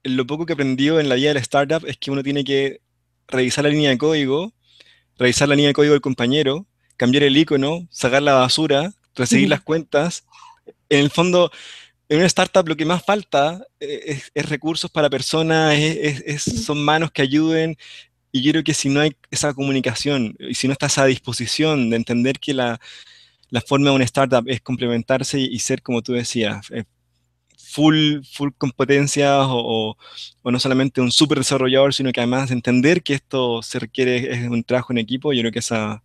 lo 0.04 0.26
poco 0.26 0.46
que 0.46 0.54
aprendió 0.54 1.00
en 1.00 1.10
la 1.10 1.16
vida 1.16 1.30
de 1.30 1.36
la 1.36 1.40
startup 1.42 1.86
es 1.88 1.98
que 1.98 2.12
uno 2.12 2.24
tiene 2.24 2.44
que 2.44 2.82
revisar 3.28 3.64
la 3.64 3.70
línea 3.70 3.90
de 3.90 3.98
código, 3.98 4.54
revisar 5.18 5.48
la 5.48 5.56
línea 5.56 5.70
de 5.70 5.74
código 5.74 5.94
del 5.94 6.02
compañero, 6.02 6.66
cambiar 6.98 7.24
el 7.24 7.38
icono, 7.38 7.88
sacar 7.90 8.22
la 8.22 8.34
basura, 8.34 8.94
recibir 9.16 9.50
las 9.50 9.62
cuentas. 9.62 10.26
En 10.90 11.00
el 11.00 11.10
fondo, 11.10 11.52
en 12.10 12.18
una 12.18 12.28
startup 12.28 12.68
lo 12.68 12.76
que 12.76 12.86
más 12.86 13.04
falta 13.04 13.66
eh, 13.80 14.22
es, 14.34 14.50
recursos 14.50 14.92
para 14.92 15.10
personas, 15.10 15.78
son 16.40 16.84
manos 16.84 17.12
que 17.12 17.22
ayuden. 17.22 17.78
Y 18.32 18.42
yo 18.44 18.52
creo 18.52 18.64
que 18.64 18.74
si 18.74 18.90
no 18.90 19.02
hay 19.02 19.16
esa 19.30 19.54
comunicación 19.54 20.36
y 20.40 20.56
si 20.56 20.68
no 20.68 20.74
está 20.74 20.88
esa 20.88 21.06
disposición 21.06 21.90
de 21.90 21.98
entender 21.98 22.40
que 22.40 22.54
la, 22.54 22.80
la 23.52 23.62
forma 23.62 23.90
de 23.90 23.96
una 23.98 24.06
startup 24.06 24.44
es 24.48 24.62
complementarse 24.62 25.40
y, 25.40 25.60
ser, 25.60 25.84
como 25.84 26.02
tú 26.02 26.14
decías, 26.14 26.72
eh, 26.72 26.86
full, 27.58 28.22
full 28.24 28.50
competencias 28.58 29.46
o, 29.48 29.96
no 30.44 30.60
solamente 30.60 31.02
un 31.02 31.12
super 31.12 31.38
desarrollador, 31.38 31.94
sino 31.94 32.12
que 32.12 32.22
además 32.22 32.50
entender 32.50 33.04
que 33.04 33.14
esto 33.14 33.62
se 33.62 33.78
requiere 33.78 34.32
es 34.32 34.50
un 34.50 34.64
trabajo 34.64 34.94
en 34.94 35.00
equipo, 35.00 35.34
yo 35.34 35.42
creo 35.42 35.52
que 35.52 35.60
esa, 35.60 36.02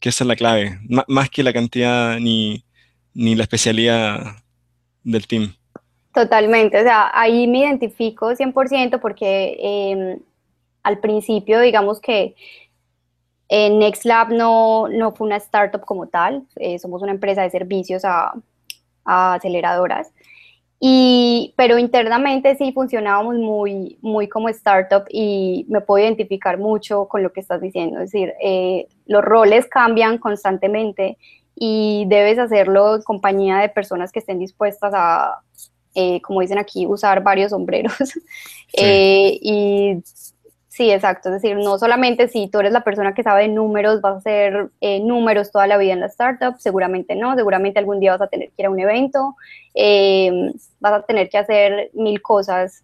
que 0.00 0.08
esa 0.08 0.24
es 0.24 0.28
la 0.28 0.36
clave, 0.36 0.80
más 1.06 1.30
que 1.30 1.42
la 1.42 1.52
cantidad 1.52 2.18
ni, 2.18 2.64
ni 3.12 3.34
la 3.34 3.44
especialidad 3.44 4.36
del 5.02 5.26
team. 5.26 5.54
Totalmente, 6.14 6.80
o 6.80 6.82
sea, 6.82 7.10
ahí 7.12 7.46
me 7.46 7.58
identifico 7.60 8.30
100% 8.30 9.00
porque 9.00 9.58
em, 9.60 10.18
al 10.82 10.98
principio, 10.98 11.60
digamos 11.60 12.00
que 12.00 12.34
NextLab 13.50 14.30
no, 14.32 14.88
no 14.88 15.12
fue 15.12 15.26
una 15.26 15.36
startup 15.36 15.84
como 15.84 16.06
tal, 16.06 16.46
eh, 16.56 16.78
somos 16.78 17.02
una 17.02 17.12
empresa 17.12 17.42
de 17.42 17.50
servicios 17.50 18.04
a, 18.04 18.34
aceleradoras, 19.04 20.12
y, 20.80 21.54
pero 21.56 21.78
internamente 21.78 22.56
sí 22.56 22.72
funcionábamos 22.72 23.36
muy, 23.36 23.98
muy 24.02 24.28
como 24.28 24.48
startup 24.48 25.04
y 25.08 25.66
me 25.68 25.80
puedo 25.80 26.04
identificar 26.04 26.58
mucho 26.58 27.06
con 27.06 27.22
lo 27.22 27.32
que 27.32 27.40
estás 27.40 27.60
diciendo, 27.60 28.00
es 28.00 28.10
decir, 28.10 28.32
eh, 28.42 28.88
los 29.06 29.22
roles 29.22 29.66
cambian 29.66 30.18
constantemente 30.18 31.16
y 31.54 32.04
debes 32.08 32.38
hacerlo 32.38 32.96
en 32.96 33.02
compañía 33.02 33.58
de 33.58 33.68
personas 33.68 34.10
que 34.10 34.18
estén 34.18 34.38
dispuestas 34.38 34.92
a, 34.94 35.40
eh, 35.94 36.20
como 36.22 36.40
dicen 36.40 36.58
aquí, 36.58 36.86
usar 36.86 37.22
varios 37.22 37.50
sombreros. 37.50 37.94
y 38.72 40.02
Sí, 40.74 40.90
exacto. 40.90 41.28
Es 41.28 41.40
decir, 41.40 41.56
no 41.56 41.78
solamente 41.78 42.26
si 42.26 42.48
tú 42.48 42.58
eres 42.58 42.72
la 42.72 42.82
persona 42.82 43.14
que 43.14 43.22
sabe 43.22 43.42
de 43.42 43.48
números, 43.48 44.00
vas 44.00 44.14
a 44.14 44.18
hacer 44.18 44.70
eh, 44.80 44.98
números 44.98 45.52
toda 45.52 45.68
la 45.68 45.78
vida 45.78 45.92
en 45.92 46.00
la 46.00 46.06
startup, 46.06 46.56
seguramente 46.58 47.14
no, 47.14 47.36
seguramente 47.36 47.78
algún 47.78 48.00
día 48.00 48.10
vas 48.10 48.22
a 48.22 48.26
tener 48.26 48.48
que 48.48 48.62
ir 48.62 48.66
a 48.66 48.70
un 48.70 48.80
evento, 48.80 49.36
eh, 49.72 50.50
vas 50.80 50.94
a 50.94 51.02
tener 51.02 51.28
que 51.28 51.38
hacer 51.38 51.92
mil 51.94 52.20
cosas 52.20 52.82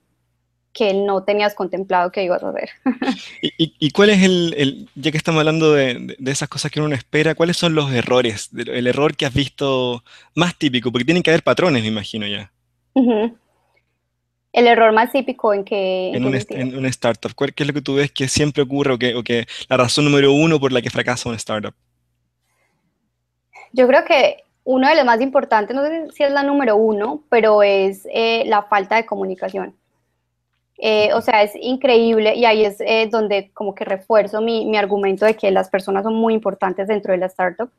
que 0.72 0.94
no 0.94 1.24
tenías 1.24 1.52
contemplado 1.56 2.12
que 2.12 2.22
ibas 2.22 2.44
a 2.44 2.50
hacer. 2.50 2.70
¿Y, 3.42 3.90
cuál 3.90 4.10
es 4.10 4.22
el, 4.22 4.88
ya 4.94 5.10
que 5.10 5.18
estamos 5.18 5.40
hablando 5.40 5.72
de, 5.72 6.16
esas 6.26 6.48
cosas 6.48 6.70
que 6.70 6.80
uno 6.80 6.94
espera, 6.94 7.34
cuáles 7.34 7.56
son 7.56 7.74
los 7.74 7.92
errores, 7.92 8.50
el 8.54 8.86
error 8.86 9.16
que 9.16 9.26
has 9.26 9.34
visto 9.34 10.04
más 10.36 10.56
típico? 10.56 10.92
Porque 10.92 11.06
tienen 11.06 11.24
que 11.24 11.30
haber 11.30 11.42
patrones, 11.42 11.82
me 11.82 11.88
imagino 11.88 12.28
ya. 12.28 12.52
El 14.52 14.66
error 14.66 14.92
más 14.92 15.12
típico 15.12 15.54
en 15.54 15.64
que... 15.64 16.10
En, 16.10 16.24
una 16.76 16.88
startup, 16.88 17.32
¿qué 17.54 17.62
es 17.62 17.66
lo 17.66 17.72
que 17.72 17.82
tú 17.82 17.94
ves 17.94 18.10
que 18.10 18.26
siempre 18.26 18.62
ocurre 18.62 18.94
o 18.94 18.98
que, 18.98 19.14
o 19.14 19.22
que 19.22 19.46
la 19.68 19.76
razón 19.76 20.04
número 20.04 20.32
uno 20.32 20.58
por 20.58 20.72
la 20.72 20.82
que 20.82 20.90
fracasa 20.90 21.28
una 21.28 21.36
startup? 21.36 21.74
Yo 23.72 23.86
creo 23.86 24.04
que 24.04 24.42
uno 24.64 24.88
de 24.88 24.96
los 24.96 25.04
más 25.04 25.20
importantes, 25.20 25.74
no 25.74 25.84
sé 25.84 26.08
si 26.12 26.24
es 26.24 26.32
la 26.32 26.42
número 26.42 26.76
uno, 26.76 27.24
pero 27.28 27.62
es 27.62 28.06
eh, 28.12 28.44
la 28.46 28.62
falta 28.64 28.96
de 28.96 29.06
comunicación. 29.06 29.76
Eh, 30.82 31.12
o 31.12 31.20
sea, 31.20 31.42
es 31.42 31.52
increíble 31.56 32.34
y 32.34 32.46
ahí 32.46 32.64
es 32.64 32.80
eh, 32.80 33.06
donde 33.10 33.50
como 33.52 33.74
que 33.74 33.84
refuerzo 33.84 34.40
mi, 34.40 34.64
mi, 34.64 34.78
argumento 34.78 35.26
de 35.26 35.36
que 35.36 35.50
las 35.50 35.68
personas 35.68 36.04
son 36.04 36.14
muy 36.14 36.32
importantes 36.32 36.88
dentro 36.88 37.12
de 37.12 37.18
la 37.18 37.26
startup. 37.26 37.70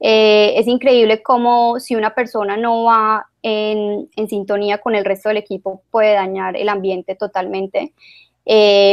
Eh, 0.00 0.52
es 0.58 0.66
increíble 0.66 1.22
cómo 1.22 1.80
si 1.80 1.94
una 1.96 2.14
persona 2.14 2.58
no 2.58 2.84
va 2.84 3.26
en, 3.40 4.10
en, 4.16 4.28
sintonía 4.28 4.76
con 4.78 4.94
el 4.94 5.06
resto 5.06 5.30
del 5.30 5.38
equipo 5.38 5.82
puede 5.90 6.12
dañar 6.12 6.54
el 6.56 6.68
ambiente 6.68 7.14
totalmente. 7.14 7.94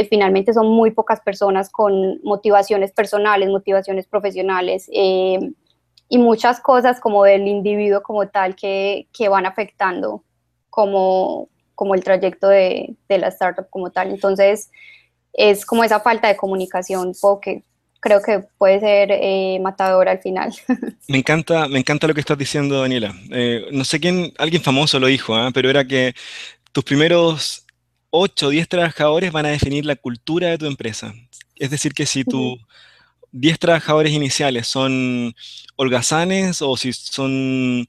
finalmente 0.09 0.53
son 0.53 0.67
muy 0.69 0.91
pocas 0.91 1.19
personas 1.21 1.69
con 1.69 2.21
motivaciones 2.23 2.93
personales, 2.93 3.49
motivaciones 3.49 4.07
profesionales 4.07 4.89
y 6.09 6.17
muchas 6.17 6.61
cosas 6.61 6.99
como 6.99 7.23
del 7.25 7.47
individuo 7.47 8.01
como 8.03 8.27
tal 8.29 8.55
que, 8.55 9.07
que 9.11 9.27
van 9.27 9.45
afectando 9.45 10.23
como, 10.69 11.49
como 11.79 11.95
el 11.95 12.03
trayecto 12.03 12.49
de, 12.49 12.93
de, 13.07 13.17
la 13.17 13.29
startup 13.29 13.69
como 13.69 13.89
tal. 13.89 14.09
Entonces, 14.09 14.69
es 15.31 15.65
como 15.65 15.85
esa 15.85 16.01
falta 16.01 16.27
de 16.27 16.35
comunicación 16.35 17.13
porque 17.21 17.63
creo 18.01 18.21
que 18.21 18.39
puede 18.57 18.81
ser 18.81 19.11
eh, 19.13 19.59
matadora 19.61 20.11
al 20.11 20.19
final. 20.19 20.53
Me 21.07 21.19
encanta, 21.19 21.69
me 21.69 21.79
encanta 21.79 22.05
lo 22.05 22.13
que 22.13 22.19
estás 22.19 22.37
diciendo, 22.37 22.81
Daniela. 22.81 23.15
Eh, 23.31 23.67
no 23.71 23.85
sé 23.85 24.01
quién, 24.01 24.33
alguien 24.37 24.61
famoso 24.61 24.99
lo 24.99 25.07
dijo, 25.07 25.35
¿ah? 25.35 25.51
pero 25.53 25.69
era 25.69 25.85
que 25.85 26.13
tus 26.73 26.83
primeros 26.83 27.65
8 28.09 28.47
o 28.47 28.49
10 28.49 28.67
trabajadores 28.67 29.31
van 29.31 29.45
a 29.45 29.49
definir 29.51 29.85
la 29.85 29.95
cultura 29.95 30.49
de 30.49 30.57
tu 30.57 30.65
empresa. 30.65 31.13
Es 31.55 31.69
decir, 31.69 31.93
que 31.93 32.05
si 32.05 32.25
tu, 32.25 32.59
10 33.31 33.59
trabajadores 33.59 34.11
iniciales 34.11 34.67
son 34.67 35.33
holgazanes 35.75 36.61
o 36.61 36.75
si 36.77 36.93
son 36.93 37.87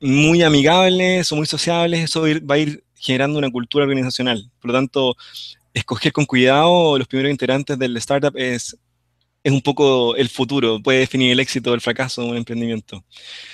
muy 0.00 0.42
amigables 0.42 1.30
o 1.32 1.36
muy 1.36 1.46
sociables, 1.46 2.04
eso 2.04 2.22
va 2.48 2.54
a 2.56 2.58
ir 2.58 2.84
generando 2.94 3.38
una 3.38 3.50
cultura 3.50 3.84
organizacional. 3.84 4.50
Por 4.60 4.70
lo 4.70 4.74
tanto, 4.74 5.16
escoger 5.72 6.12
con 6.12 6.24
cuidado 6.24 6.98
los 6.98 7.08
primeros 7.08 7.30
integrantes 7.30 7.78
del 7.78 7.96
startup 7.98 8.34
es, 8.36 8.76
es 9.42 9.52
un 9.52 9.60
poco 9.60 10.16
el 10.16 10.28
futuro, 10.28 10.80
puede 10.82 11.00
definir 11.00 11.32
el 11.32 11.40
éxito 11.40 11.70
o 11.70 11.74
el 11.74 11.80
fracaso 11.80 12.22
de 12.22 12.28
un 12.28 12.36
emprendimiento. 12.36 13.04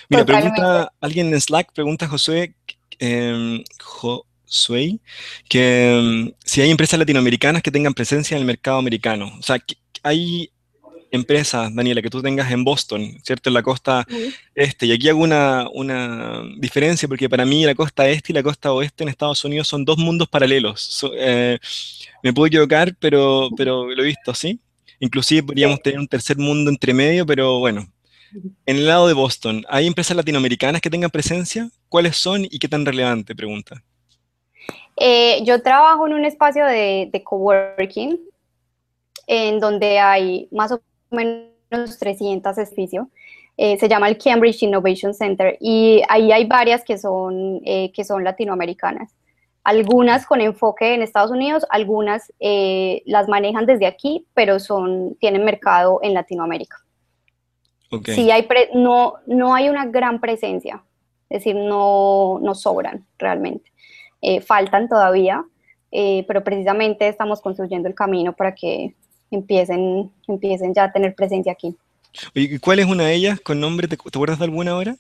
Mira, 0.09 0.25
pregunta, 0.25 0.93
alguien 1.01 1.33
en 1.33 1.41
Slack 1.41 1.73
pregunta 1.73 2.07
a 2.07 2.09
Josué, 2.09 2.55
eh, 2.99 3.65
que 5.49 5.93
em, 5.93 6.33
si 6.45 6.61
hay 6.61 6.71
empresas 6.71 6.99
latinoamericanas 6.99 7.63
que 7.63 7.71
tengan 7.71 7.95
presencia 7.95 8.37
en 8.37 8.41
el 8.41 8.47
mercado 8.47 8.79
americano. 8.79 9.33
O 9.39 9.43
sea, 9.43 9.59
hay 10.03 10.51
empresas, 11.11 11.75
Daniela, 11.75 12.03
que 12.03 12.11
tú 12.11 12.23
tengas 12.23 12.51
en 12.51 12.65
Boston, 12.65 13.19
¿cierto? 13.23 13.51
En 13.51 13.55
la 13.55 13.63
costa 13.63 14.07
este. 14.55 14.87
Y 14.87 14.93
aquí 14.93 15.09
hago 15.09 15.21
una, 15.21 15.69
una, 15.73 16.43
diferencia 16.59 17.09
porque 17.09 17.29
para 17.29 17.45
mí 17.45 17.65
la 17.65 17.75
costa 17.75 18.09
este 18.09 18.33
y 18.33 18.35
la 18.35 18.43
costa 18.43 18.73
oeste 18.73 19.03
en 19.03 19.09
Estados 19.09 19.45
Unidos 19.45 19.69
son 19.69 19.85
dos 19.85 19.99
mundos 19.99 20.29
paralelos. 20.29 21.05
Eh, 21.17 21.59
me 22.23 22.33
puedo 22.33 22.47
equivocar, 22.47 22.95
pero, 22.99 23.49
pero 23.57 23.89
lo 23.89 24.03
he 24.03 24.07
visto 24.07 24.31
así. 24.31 24.61
Inclusive 25.01 25.43
podríamos 25.43 25.81
tener 25.83 25.99
un 25.99 26.09
tercer 26.09 26.37
mundo 26.37 26.71
entre 26.71 26.95
medio, 26.95 27.27
pero 27.27 27.59
bueno. 27.59 27.87
En 28.65 28.77
el 28.77 28.87
lado 28.87 29.09
de 29.09 29.15
Boston, 29.15 29.65
¿hay 29.69 29.89
empresas 29.89 30.17
latinoamericanas 30.17 30.81
que 30.81 30.91
tengan 30.91 31.11
presencia? 31.11 31.69
¿Cuáles 31.89 32.17
son 32.17 32.45
y 32.45 32.61
qué 32.61 32.69
tan 32.69 32.87
relevante? 32.87 33.35
Pregunta. 33.35 33.83
Eh, 34.97 35.43
yo 35.45 35.61
trabajo 35.63 36.07
en 36.07 36.13
un 36.13 36.25
espacio 36.25 36.65
de, 36.65 37.09
de 37.13 37.25
coworking 37.25 38.21
en 39.33 39.61
donde 39.61 40.01
hay 40.01 40.49
más 40.51 40.73
o 40.73 40.83
menos 41.13 41.99
300 42.01 42.59
edificios. 42.59 43.07
Eh, 43.57 43.79
se 43.79 43.89
llama 43.89 44.09
el 44.09 44.19
Cambridge 44.19 44.65
Innovation 44.65 45.15
Center 45.15 45.57
y 45.61 46.03
ahí 46.09 46.33
hay 46.33 46.47
varias 46.47 46.83
que 46.83 46.99
son, 46.99 47.61
eh, 47.65 47.93
que 47.93 48.03
son 48.03 48.25
latinoamericanas. 48.25 49.15
Algunas 49.63 50.27
con 50.27 50.41
enfoque 50.41 50.95
en 50.95 51.03
Estados 51.03 51.31
Unidos, 51.31 51.65
algunas 51.71 52.33
eh, 52.41 53.03
las 53.07 53.29
manejan 53.29 53.67
desde 53.67 53.87
aquí, 53.87 54.27
pero 54.35 54.59
son, 54.59 55.15
tienen 55.21 55.45
mercado 55.45 56.01
en 56.03 56.15
Latinoamérica. 56.15 56.79
Sí 58.07 58.33
hay 58.33 58.49
no, 58.75 59.15
no 59.27 59.55
hay 59.55 59.69
una 59.69 59.87
gran 59.87 60.21
presencia, 60.21 60.83
es 61.29 61.45
decir, 61.45 61.55
no, 61.55 62.41
no 62.41 62.55
sobran 62.57 63.07
realmente. 63.19 63.71
faltan 64.45 64.89
todavía, 64.89 65.45
pero 65.91 66.45
precisamente 66.45 67.09
estamos 67.09 67.41
construyendo 67.41 67.89
el 67.89 67.95
camino 67.97 68.33
para 68.33 68.55
que 68.55 68.95
empiecen, 69.31 70.11
empiecen 70.27 70.75
ya 70.75 70.85
a 70.85 70.93
tener 70.93 71.15
presencia 71.15 71.53
aquí. 71.53 71.77
¿Y 72.35 72.59
cuál 72.59 72.81
es 72.81 72.87
una 72.87 73.05
de 73.05 73.15
ellas 73.15 73.41
con 73.41 73.61
nombre? 73.61 73.89
¿Te, 73.89 73.95
acuerdas 73.95 74.39
de 74.39 74.45
alguna 74.45 74.73
ahora? 74.73 74.97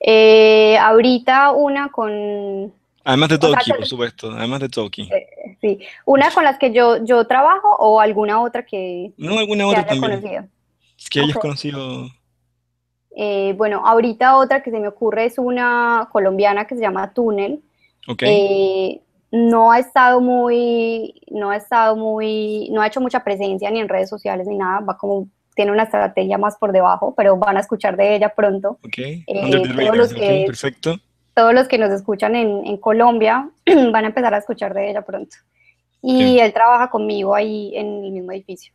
Eh, 0.00 0.76
ahorita 0.78 1.50
una 1.52 1.90
con... 1.90 2.72
Además 3.04 3.28
de 3.28 3.38
Toki, 3.38 3.70
por 3.72 3.86
supuesto, 3.86 4.30
además 4.30 4.60
de 4.60 4.68
Toki. 4.68 5.02
Eh, 5.02 5.56
sí, 5.60 5.80
una 6.04 6.30
con 6.30 6.44
las 6.44 6.58
que 6.58 6.72
yo, 6.72 7.04
yo 7.04 7.26
trabajo 7.26 7.74
o 7.78 8.00
alguna 8.00 8.40
otra 8.40 8.64
que... 8.64 9.12
No, 9.16 9.38
alguna 9.38 9.66
otra 9.66 9.84
también. 9.84 10.20
Conocido. 10.20 10.44
Que 11.10 11.20
hayas 11.20 11.36
conocido... 11.36 12.08
Eh, 13.16 13.54
bueno, 13.56 13.86
ahorita 13.86 14.36
otra 14.36 14.62
que 14.62 14.70
se 14.70 14.80
me 14.80 14.88
ocurre 14.88 15.26
es 15.26 15.38
una 15.38 16.08
colombiana 16.10 16.66
que 16.66 16.74
se 16.74 16.80
llama 16.80 17.12
Túnel. 17.12 17.60
Okay 18.06 19.00
no 19.34 19.72
ha 19.72 19.80
estado 19.80 20.20
muy, 20.20 21.20
no 21.28 21.50
ha 21.50 21.56
estado 21.56 21.96
muy, 21.96 22.68
no 22.70 22.80
ha 22.80 22.86
hecho 22.86 23.00
mucha 23.00 23.24
presencia 23.24 23.68
ni 23.68 23.80
en 23.80 23.88
redes 23.88 24.08
sociales 24.08 24.46
ni 24.46 24.56
nada, 24.56 24.78
va 24.78 24.96
como, 24.96 25.28
tiene 25.56 25.72
una 25.72 25.82
estrategia 25.82 26.38
más 26.38 26.56
por 26.56 26.70
debajo, 26.70 27.14
pero 27.16 27.36
van 27.36 27.56
a 27.56 27.60
escuchar 27.60 27.96
de 27.96 28.14
ella 28.14 28.32
pronto. 28.32 28.78
Ok, 28.84 28.98
eh, 28.98 29.24
todos 29.26 29.96
los 29.96 30.14
que, 30.14 30.44
perfecto. 30.46 31.00
Todos 31.34 31.52
los 31.52 31.66
que 31.66 31.78
nos 31.78 31.90
escuchan 31.90 32.36
en, 32.36 32.76
Colombia 32.76 33.50
van 33.66 34.04
a 34.04 34.06
empezar 34.06 34.32
a 34.34 34.38
escuchar 34.38 34.72
de 34.72 34.90
ella 34.90 35.02
pronto. 35.02 35.36
Y 36.00 36.38
él 36.38 36.52
trabaja 36.52 36.88
conmigo 36.88 37.34
ahí 37.34 37.72
en 37.74 38.04
el 38.04 38.12
mismo 38.12 38.30
edificio. 38.30 38.72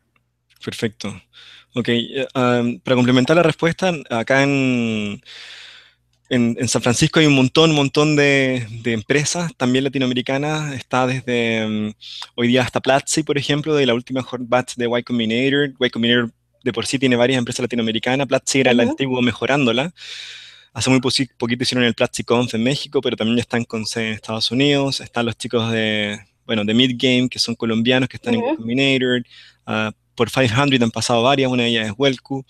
Perfecto. 0.66 1.10
Ok, 1.74 1.88
eh, 1.88 2.28
um, 2.36 2.80
para 2.80 2.96
complementar 2.96 3.38
la 3.38 3.44
respuesta, 3.44 3.94
acá 4.10 4.44
en 4.44 5.22
en, 6.30 6.68
San 6.68 6.82
Francisco 6.82 7.20
hay 7.20 7.26
un 7.26 7.34
montón, 7.34 7.72
un 7.72 7.76
montón 7.76 8.16
de, 8.16 8.68
empresas, 8.86 9.52
también 9.58 9.84
latinoamericanas. 9.84 10.74
Está 10.76 11.08
desde 11.08 11.68
mm, 11.68 11.94
hoy 12.36 12.48
día 12.48 12.62
hasta 12.62 12.80
Platzi, 12.80 13.24
por 13.24 13.38
ejemplo, 13.38 13.76
de 13.76 13.86
la 13.86 13.96
última 13.96 14.26
batch 14.40 14.76
de 14.76 14.86
Y 14.86 15.04
Combinator. 15.04 15.74
Y 15.80 15.90
Combinator 15.90 16.32
de 16.64 16.74
por 16.74 16.86
sí 16.86 17.00
tiene 17.00 17.16
varias 17.16 17.40
empresas 17.40 17.64
latinoamericanas. 17.64 18.28
Platzi 18.28 18.60
era 18.60 18.74
la 18.74 18.84
antigua 18.84 19.22
mejorándola. 19.22 19.92
Hace 20.72 20.90
muy 20.92 21.00
poquito 21.00 21.64
hicieron 21.64 21.84
el 21.84 21.96
Platzi 21.96 22.24
Conf 22.24 22.54
en 22.54 22.64
México, 22.64 23.02
pero 23.02 23.18
también 23.18 23.38
ya 23.38 23.42
están 23.42 23.64
con 23.64 23.84
en 23.96 24.14
Estados 24.14 24.52
Unidos. 24.52 25.02
Están 25.02 25.26
los 25.26 25.36
chicos 25.36 25.72
de, 25.72 26.20
bueno, 26.46 26.64
de 26.64 26.74
Midgame, 26.76 27.28
que 27.28 27.40
son 27.40 27.56
colombianos, 27.56 28.08
que 28.08 28.18
están 28.18 28.36
en 28.36 28.42
Y 28.42 28.56
Combinator. 28.56 29.24
Uh, 29.66 29.92
por 30.14 30.30
500 30.30 30.82
han 30.82 30.92
pasado 30.92 31.24
varias, 31.24 31.50
una 31.50 31.64
de 31.64 31.70
ellas 31.70 31.88
es 31.88 31.94
Welcu. 31.98 32.46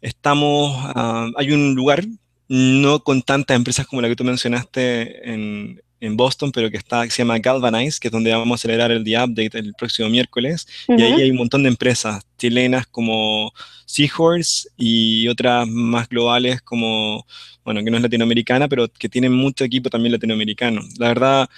Estamos, 0.00 0.74
ah, 0.94 1.28
hay 1.36 1.50
un 1.50 1.74
lugar 1.74 2.02
no 2.52 2.98
con 3.04 3.22
tantas 3.22 3.56
empresas 3.56 3.86
como 3.86 4.02
la 4.02 4.08
que 4.08 4.16
tú 4.16 4.24
mencionaste 4.24 5.30
en, 5.32 5.80
en 6.00 6.16
Boston, 6.16 6.50
pero 6.50 6.68
que 6.68 6.78
está, 6.78 7.08
se 7.08 7.18
llama 7.18 7.38
Galvanize, 7.38 8.00
que 8.00 8.08
es 8.08 8.12
donde 8.12 8.32
vamos 8.32 8.50
a 8.50 8.54
acelerar 8.56 8.90
el 8.90 9.04
día 9.04 9.24
update 9.24 9.56
el 9.56 9.72
próximo 9.74 10.08
miércoles. 10.08 10.66
Y 10.88 11.00
ahí 11.00 11.12
hay 11.12 11.30
un 11.30 11.36
montón 11.36 11.62
de 11.62 11.68
empresas 11.68 12.24
chilenas 12.38 12.88
como 12.88 13.52
Seahorse 13.86 14.68
y 14.76 15.28
otras 15.28 15.68
más 15.68 16.08
globales 16.08 16.60
como, 16.60 17.24
bueno, 17.64 17.84
que 17.84 17.90
no 17.92 17.98
es 17.98 18.02
latinoamericana, 18.02 18.66
pero 18.66 18.88
que 18.88 19.08
tienen 19.08 19.32
mucho 19.32 19.62
equipo 19.62 19.88
también 19.88 20.10
latinoamericano. 20.10 20.82
La 20.98 21.06
verdad, 21.06 21.48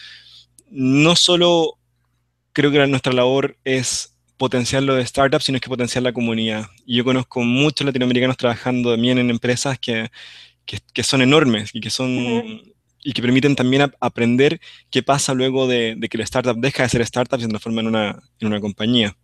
no 0.68 1.16
solo 1.16 1.78
creo 2.52 2.70
que 2.70 2.86
nuestra 2.86 3.14
labor 3.14 3.56
es 3.64 4.14
potenciar 4.36 4.82
lo 4.82 4.94
de 4.94 5.06
startups, 5.06 5.44
sino 5.44 5.56
es 5.56 5.62
que 5.62 5.70
potenciar 5.70 6.02
la 6.02 6.12
comunidad. 6.12 6.66
Y 6.84 6.96
yo 6.96 7.04
conozco 7.04 7.40
muchos 7.40 7.86
latinoamericanos 7.86 8.36
trabajando 8.36 8.90
también 8.90 9.16
en 9.16 9.30
empresas 9.30 9.78
que, 9.78 10.10
que, 10.64 11.02
son 11.02 11.22
enormes 11.22 11.70
y 11.72 11.80
que 11.80 11.90
son... 11.90 12.72
Y 13.04 13.14
que 13.14 13.20
permiten 13.20 13.56
también 13.56 13.92
aprender 13.98 14.60
qué 14.88 15.02
pasa 15.02 15.34
luego 15.34 15.66
de, 15.66 15.98
que 16.08 16.18
la 16.18 16.22
startup 16.22 16.56
deja 16.56 16.84
de 16.84 16.88
ser 16.88 17.00
startup 17.00 17.36
y 17.40 17.42
se 17.42 17.48
transforma 17.48 17.80
en 17.80 17.88
una, 17.88 18.22
en 18.38 18.46
una 18.46 18.60
compañía. 18.60 19.16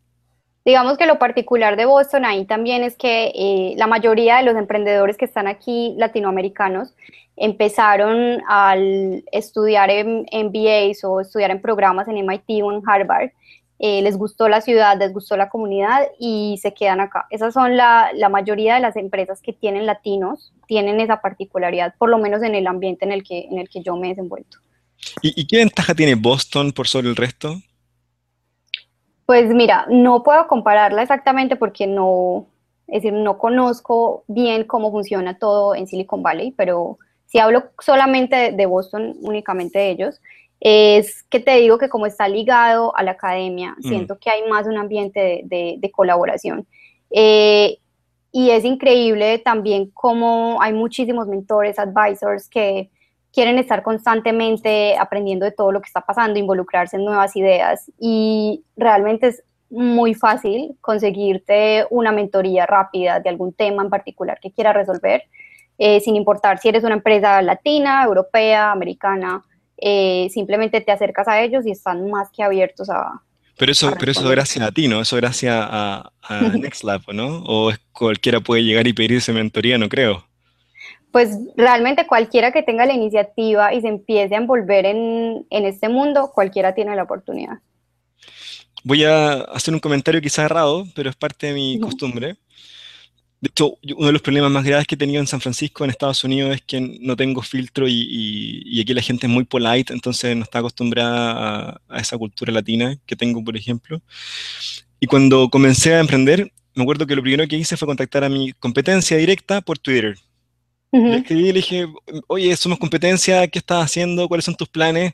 Digamos 0.64 0.99
que 0.99 1.07
lo 1.07 1.18
particular 1.18 1.76
de 1.76 1.87
Boston 1.87 2.25
ahí 2.25 2.45
también 2.45 2.83
es 2.83 2.97
que 2.97 3.33
eh, 3.35 3.75
la 3.76 3.87
mayoría 3.87 4.38
de 4.38 4.42
los 4.42 4.57
emprendedores 4.57 5.16
que 5.16 5.25
están 5.25 5.47
aquí 5.47 5.95
latinoamericanos 5.97 6.92
empezaron 7.37 8.42
al 8.49 9.25
estudiar 9.33 9.90
en 9.90 10.26
MBAs 10.33 11.04
o 11.04 11.21
estudiar 11.21 11.52
en 11.52 11.62
programas 11.62 12.09
en 12.09 12.16
MIT 12.26 12.62
o 12.62 12.73
en 12.73 12.83
Harvard 12.87 13.30
eh, 13.78 14.02
les 14.02 14.16
gustó 14.16 14.49
la 14.49 14.61
ciudad, 14.61 14.99
les 14.99 15.12
gustó 15.12 15.37
la 15.37 15.49
comunidad 15.49 16.08
y 16.18 16.58
se 16.61 16.75
quedan 16.75 17.00
acá. 17.00 17.26
Esas 17.30 17.54
son 17.54 17.76
la, 17.76 18.10
la, 18.14 18.28
mayoría 18.28 18.75
de 18.75 18.80
las 18.80 18.97
empresas 18.97 19.41
que 19.41 19.52
tienen 19.52 19.86
latinos, 19.86 20.52
tienen 20.67 21.00
esa 21.00 21.21
particularidad, 21.21 21.95
por 21.97 22.08
lo 22.10 22.19
menos 22.19 22.43
en 22.43 22.54
el 22.54 22.67
ambiente 22.67 23.04
en 23.04 23.12
el 23.12 23.23
que, 23.23 23.47
en 23.50 23.58
el 23.58 23.69
que 23.69 23.82
yo 23.82 23.97
me 23.97 24.08
he 24.08 24.10
desenvuelto. 24.10 24.58
¿Y, 25.23 25.47
qué 25.47 25.58
ventaja 25.58 25.95
tiene 25.95 26.14
Boston 26.14 26.73
por 26.73 26.88
sobre 26.88 27.08
el 27.08 27.17
resto? 27.17 27.54
Pues 29.26 29.49
mira, 29.50 29.86
no 29.88 30.23
puedo 30.23 30.47
compararla 30.49 31.02
exactamente 31.02 31.56
porque 31.56 31.86
no, 31.86 32.47
es 32.86 33.02
decir, 33.02 33.12
no 33.12 33.38
conozco 33.38 34.25
bien 34.26 34.64
cómo 34.64 34.91
funciona 34.91 35.38
todo 35.38 35.75
en 35.75 35.86
Silicon 35.86 36.23
Valley, 36.23 36.52
pero 36.52 36.99
si 37.26 37.38
hablo 37.38 37.71
solamente 37.78 38.52
de 38.52 38.67
Boston, 38.67 39.17
únicamente 39.21 39.78
de 39.78 39.91
ellos, 39.91 40.21
es 40.60 41.23
que 41.25 41.40
te 41.40 41.56
digo 41.56 41.78
que 41.78 41.88
como 41.88 42.06
está 42.06 42.28
ligado 42.28 42.97
a 42.97 43.02
la 43.02 43.12
academia, 43.12 43.76
mm. 43.78 43.82
siento 43.82 44.18
que 44.18 44.30
hay 44.30 44.49
más 44.49 44.66
un 44.66 44.76
ambiente 44.76 45.42
de, 45.44 45.90
colaboración. 45.92 46.66
Eh, 47.10 47.78
y 48.30 48.50
es 48.50 48.64
increíble 48.64 49.38
también 49.38 49.90
cómo 49.92 50.60
hay 50.60 50.73
muchísimos 50.73 51.26
mentores, 51.26 51.78
advisors 51.78 52.49
que 52.49 52.90
quieren 53.32 53.58
estar 53.58 53.82
constantemente 53.82 54.97
aprendiendo 54.99 55.44
de 55.44 55.52
todo 55.52 55.73
lo 55.73 55.80
que 55.80 55.86
está 55.86 56.00
pasando, 56.00 56.38
involucrarse 56.38 56.97
en 56.97 57.04
nuevas 57.04 57.36
ideas 57.36 57.90
y 57.99 58.64
realmente 58.76 59.28
es 59.28 59.42
muy 59.71 60.14
fácil 60.14 60.76
conseguirte 60.80 61.86
una 61.90 62.10
mentoría 62.10 62.66
rápida 62.66 63.21
de 63.21 63.28
algún 63.28 63.52
tema 63.52 63.82
en 63.82 63.90
particular 63.90 64.38
que 64.40 64.50
quieras 64.50 64.75
resolver, 64.75 65.23
eh, 65.76 66.00
sin 66.00 66.16
importar 66.16 66.58
si 66.58 66.68
eres 66.68 66.84
una 66.84 66.94
empresa 66.94 67.40
latina, 67.42 68.02
europea, 68.04 68.73
americana. 68.73 69.44
Eh, 69.80 70.28
simplemente 70.30 70.80
te 70.80 70.93
acercas 70.93 71.28
a 71.28 71.41
ellos 71.43 71.67
y 71.67 71.71
están 71.71 72.10
más 72.10 72.28
que 72.30 72.43
abiertos 72.43 72.91
a... 72.91 73.23
Pero 73.56 73.73
eso, 73.73 73.93
pero 73.99 74.12
eso 74.12 74.28
gracias 74.28 74.64
a 74.64 74.71
ti, 74.71 74.86
¿no? 74.86 75.00
Eso 75.00 75.17
gracias 75.17 75.54
a, 75.54 76.12
a 76.23 76.41
NextLab, 76.58 77.02
¿no? 77.12 77.43
O 77.47 77.73
cualquiera 77.93 78.41
puede 78.41 78.64
llegar 78.64 78.86
y 78.86 78.93
pedirse 78.93 79.32
mentoría, 79.32 79.78
no 79.78 79.88
creo. 79.88 80.25
Pues 81.10 81.36
realmente 81.56 82.06
cualquiera 82.06 82.52
que 82.52 82.62
tenga 82.62 82.86
la 82.86 82.93
iniciativa 82.93 83.73
y 83.73 83.80
se 83.80 83.88
empiece 83.88 84.34
a 84.34 84.38
envolver 84.38 84.86
en, 84.86 85.47
en 85.50 85.64
este 85.64 85.88
mundo, 85.88 86.30
cualquiera 86.34 86.75
tiene 86.75 86.95
la 86.95 87.04
oportunidad. 87.04 87.58
Voy 88.84 89.04
a 89.04 89.41
hacer 89.43 89.75
un 89.75 89.80
comentario 89.80 90.21
quizá 90.21 90.45
errado, 90.45 90.86
pero 90.95 91.10
es 91.10 91.17
parte 91.17 91.49
de 91.49 91.54
mi 91.54 91.80
costumbre. 91.80 92.36
De 93.40 93.48
hecho, 93.50 93.78
uno 93.96 94.08
de 94.08 94.12
los 94.12 94.22
problemas 94.22 94.50
más 94.50 94.64
graves 94.64 94.86
que 94.86 94.96
he 94.96 94.98
tenido 94.98 95.20
en 95.20 95.26
San 95.28 95.40
Francisco, 95.40 95.84
en 95.84 95.90
Estados 95.90 96.24
Unidos, 96.24 96.56
es 96.56 96.62
que 96.62 96.80
no 96.80 97.14
tengo 97.14 97.40
filtro 97.40 97.86
y, 97.88 98.80
aquí 98.80 98.94
la 98.94 99.02
gente 99.02 99.26
es 99.28 99.32
muy 99.32 99.44
polite, 99.44 99.92
entonces 99.92 100.36
no 100.36 100.42
está 100.42 100.58
acostumbrada 100.58 101.80
a, 101.88 102.00
esa 102.00 102.18
cultura 102.18 102.52
latina 102.52 102.98
que 103.06 103.14
tengo, 103.14 103.44
por 103.44 103.56
ejemplo. 103.56 104.02
Y 104.98 105.06
cuando 105.06 105.48
comencé 105.50 105.94
a 105.94 106.00
emprender, 106.00 106.52
me 106.74 106.82
acuerdo 106.82 107.06
que 107.06 107.14
lo 107.14 107.22
primero 107.22 107.46
que 107.46 107.56
hice 107.56 107.76
fue 107.76 107.86
contactar 107.86 108.24
a 108.24 108.28
mi 108.28 108.52
competencia 108.54 109.16
directa 109.16 109.60
por 109.60 109.78
Twitter. 109.78 110.16
Le 110.90 111.18
escribí 111.18 111.42
y 111.42 111.52
le 111.52 111.52
dije, 111.52 111.86
oye, 112.26 112.56
somos 112.56 112.78
competencia, 112.78 113.46
¿qué 113.46 113.58
estás 113.58 113.84
haciendo? 113.84 114.26
¿Cuáles 114.26 114.46
son 114.46 114.56
tus 114.56 114.68
planes? 114.68 115.12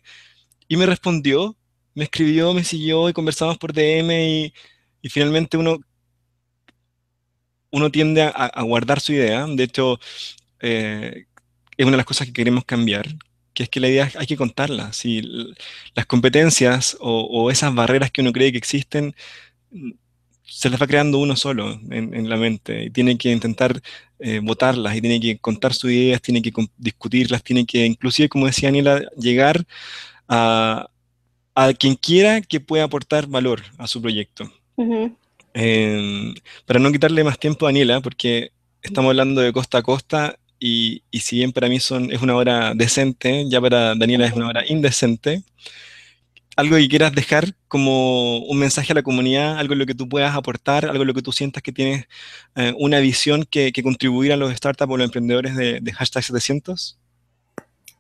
Y 0.69 0.77
me 0.77 0.87
respondió, 0.87 1.57
me 1.95 2.05
escribió, 2.05 2.55
me 2.55 2.65
siguió 2.65 3.09
y 3.09 3.13
conversamos 3.13 3.59
por 3.59 3.73
DM 3.73 4.11
y, 4.13 4.55
y 5.03 5.09
finalmente 5.11 5.57
uno 5.59 5.79
uno 7.75 7.91
tiende 7.91 8.23
a, 8.23 8.63
guardar 8.63 9.01
su 9.01 9.13
idea. 9.13 9.47
De 9.49 9.65
hecho, 9.65 9.99
eh, 10.61 11.25
es 11.77 11.85
una 11.85 11.93
de 11.93 11.97
las 11.97 12.07
cosas 12.07 12.29
que 12.29 12.33
queremos 12.33 12.65
cambiar, 12.65 13.09
que 13.53 13.65
es 13.65 13.69
que 13.69 13.81
la 13.81 13.89
idea 13.89 14.13
hay 14.17 14.27
que 14.29 14.37
contarla. 14.37 14.93
Si 14.93 15.23
las 15.95 16.07
competencias 16.07 16.97
o, 17.01 17.51
esas 17.51 17.75
barreras 17.75 18.13
que 18.13 18.21
uno 18.21 18.33
cree 18.33 18.53
que 18.53 18.59
existen, 18.59 19.17
se 20.45 20.71
las 20.71 20.81
va 20.81 20.87
creando 20.87 21.19
uno 21.19 21.35
solo 21.35 21.81
en, 21.91 22.29
la 22.29 22.37
mente 22.37 22.85
y 22.85 22.91
tiene 22.91 23.19
que 23.19 23.33
intentar 23.33 23.83
eh, 24.21 24.39
votarlas 24.41 24.95
y 24.95 25.01
tiene 25.01 25.19
que 25.19 25.39
contar 25.39 25.75
sus 25.75 25.91
ideas, 25.91 26.23
tiene 26.23 26.43
que 26.43 26.53
discutirlas, 26.77 27.43
tiene 27.43 27.67
que, 27.67 27.85
inclusive, 27.85 28.29
como 28.29 28.47
decía 28.47 28.69
Aniela, 28.69 29.03
llegar 29.19 29.65
a, 30.29 30.89
quien 31.81 31.97
quiera 31.97 32.41
que 32.41 32.61
pueda 32.61 32.85
aportar 32.85 33.27
valor 33.27 33.63
a 33.79 33.89
su 33.89 34.01
proyecto. 34.01 34.49
Em, 35.55 36.35
para 36.67 36.81
no 36.81 36.91
quitarle 36.93 37.23
más 37.25 37.39
tiempo 37.39 37.67
a 37.67 37.69
Daniela, 37.69 38.01
porque 38.01 38.53
estamos 38.83 39.11
hablando 39.11 39.41
de 39.41 39.53
costa 39.53 39.79
a 39.79 39.83
costa 39.83 40.39
y, 40.59 41.05
si 41.13 41.37
bien 41.37 41.53
para 41.53 41.69
mí 41.69 41.81
son, 41.81 42.13
es 42.13 42.23
una 42.23 42.35
hora 42.37 42.75
decente, 42.75 43.49
ya 43.49 43.61
para 43.61 43.95
Daniela 43.95 44.27
es 44.27 44.33
una 44.35 44.49
hora 44.49 44.65
indecente, 44.67 45.45
algo 46.57 46.77
que 46.77 46.89
quieras 46.89 47.13
dejar 47.13 47.55
como 47.69 48.39
un 48.39 48.59
mensaje 48.59 48.93
a 48.93 48.97
la 48.97 49.03
comunidad, 49.03 49.59
algo 49.59 49.75
en 49.75 49.81
lo 49.81 49.87
que 49.87 49.95
tú 49.95 50.09
puedas 50.09 50.35
aportar, 50.37 50.87
algo 50.87 51.03
en 51.03 51.09
lo 51.09 51.15
que 51.15 51.23
tú 51.23 51.33
sientas 51.33 51.63
que 51.63 51.73
tienes 51.73 52.07
eh, 52.57 52.75
una 52.79 52.99
visión 53.01 53.45
que, 53.45 53.73
que, 53.73 53.83
contribuir 53.83 54.33
a 54.33 54.37
los 54.37 54.55
startups 54.55 54.93
o 54.93 54.97
los 54.97 55.05
emprendedores 55.07 55.57
de, 55.57 55.81
de 55.81 55.93
hashtag 55.93 56.23
700? 56.25 56.99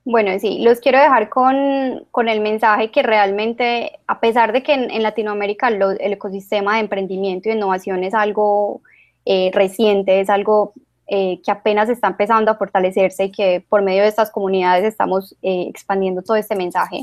Bueno, 0.06 0.38
sí, 0.38 0.58
los 0.58 0.80
quiero 0.80 0.98
dejar 0.98 1.30
con, 1.30 2.28
el 2.28 2.40
mensaje 2.40 2.90
que 2.90 3.02
realmente, 3.02 3.98
a 4.06 4.20
pesar 4.20 4.52
de 4.52 4.62
que 4.62 4.74
en, 4.74 5.02
Latinoamérica 5.02 5.68
el 5.68 6.12
ecosistema 6.12 6.74
de 6.74 6.80
emprendimiento 6.80 7.48
y 7.48 7.52
innovación 7.52 8.04
es 8.04 8.12
algo 8.12 8.82
eh, 9.24 9.50
reciente, 9.54 10.20
es 10.20 10.28
algo 10.28 10.74
eh, 11.06 11.40
que 11.42 11.50
apenas 11.50 11.88
está 11.88 12.08
empezando 12.08 12.50
a 12.50 12.56
fortalecerse 12.56 13.24
y 13.24 13.32
que 13.32 13.64
por 13.66 13.80
medio 13.80 14.02
de 14.02 14.08
estas 14.08 14.30
comunidades 14.30 14.84
estamos 14.84 15.34
eh, 15.40 15.66
expandiendo 15.70 16.20
todo 16.20 16.36
este 16.36 16.54
mensaje. 16.54 17.00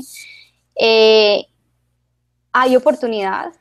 hay 2.52 2.76
oportunidad, 2.76 3.52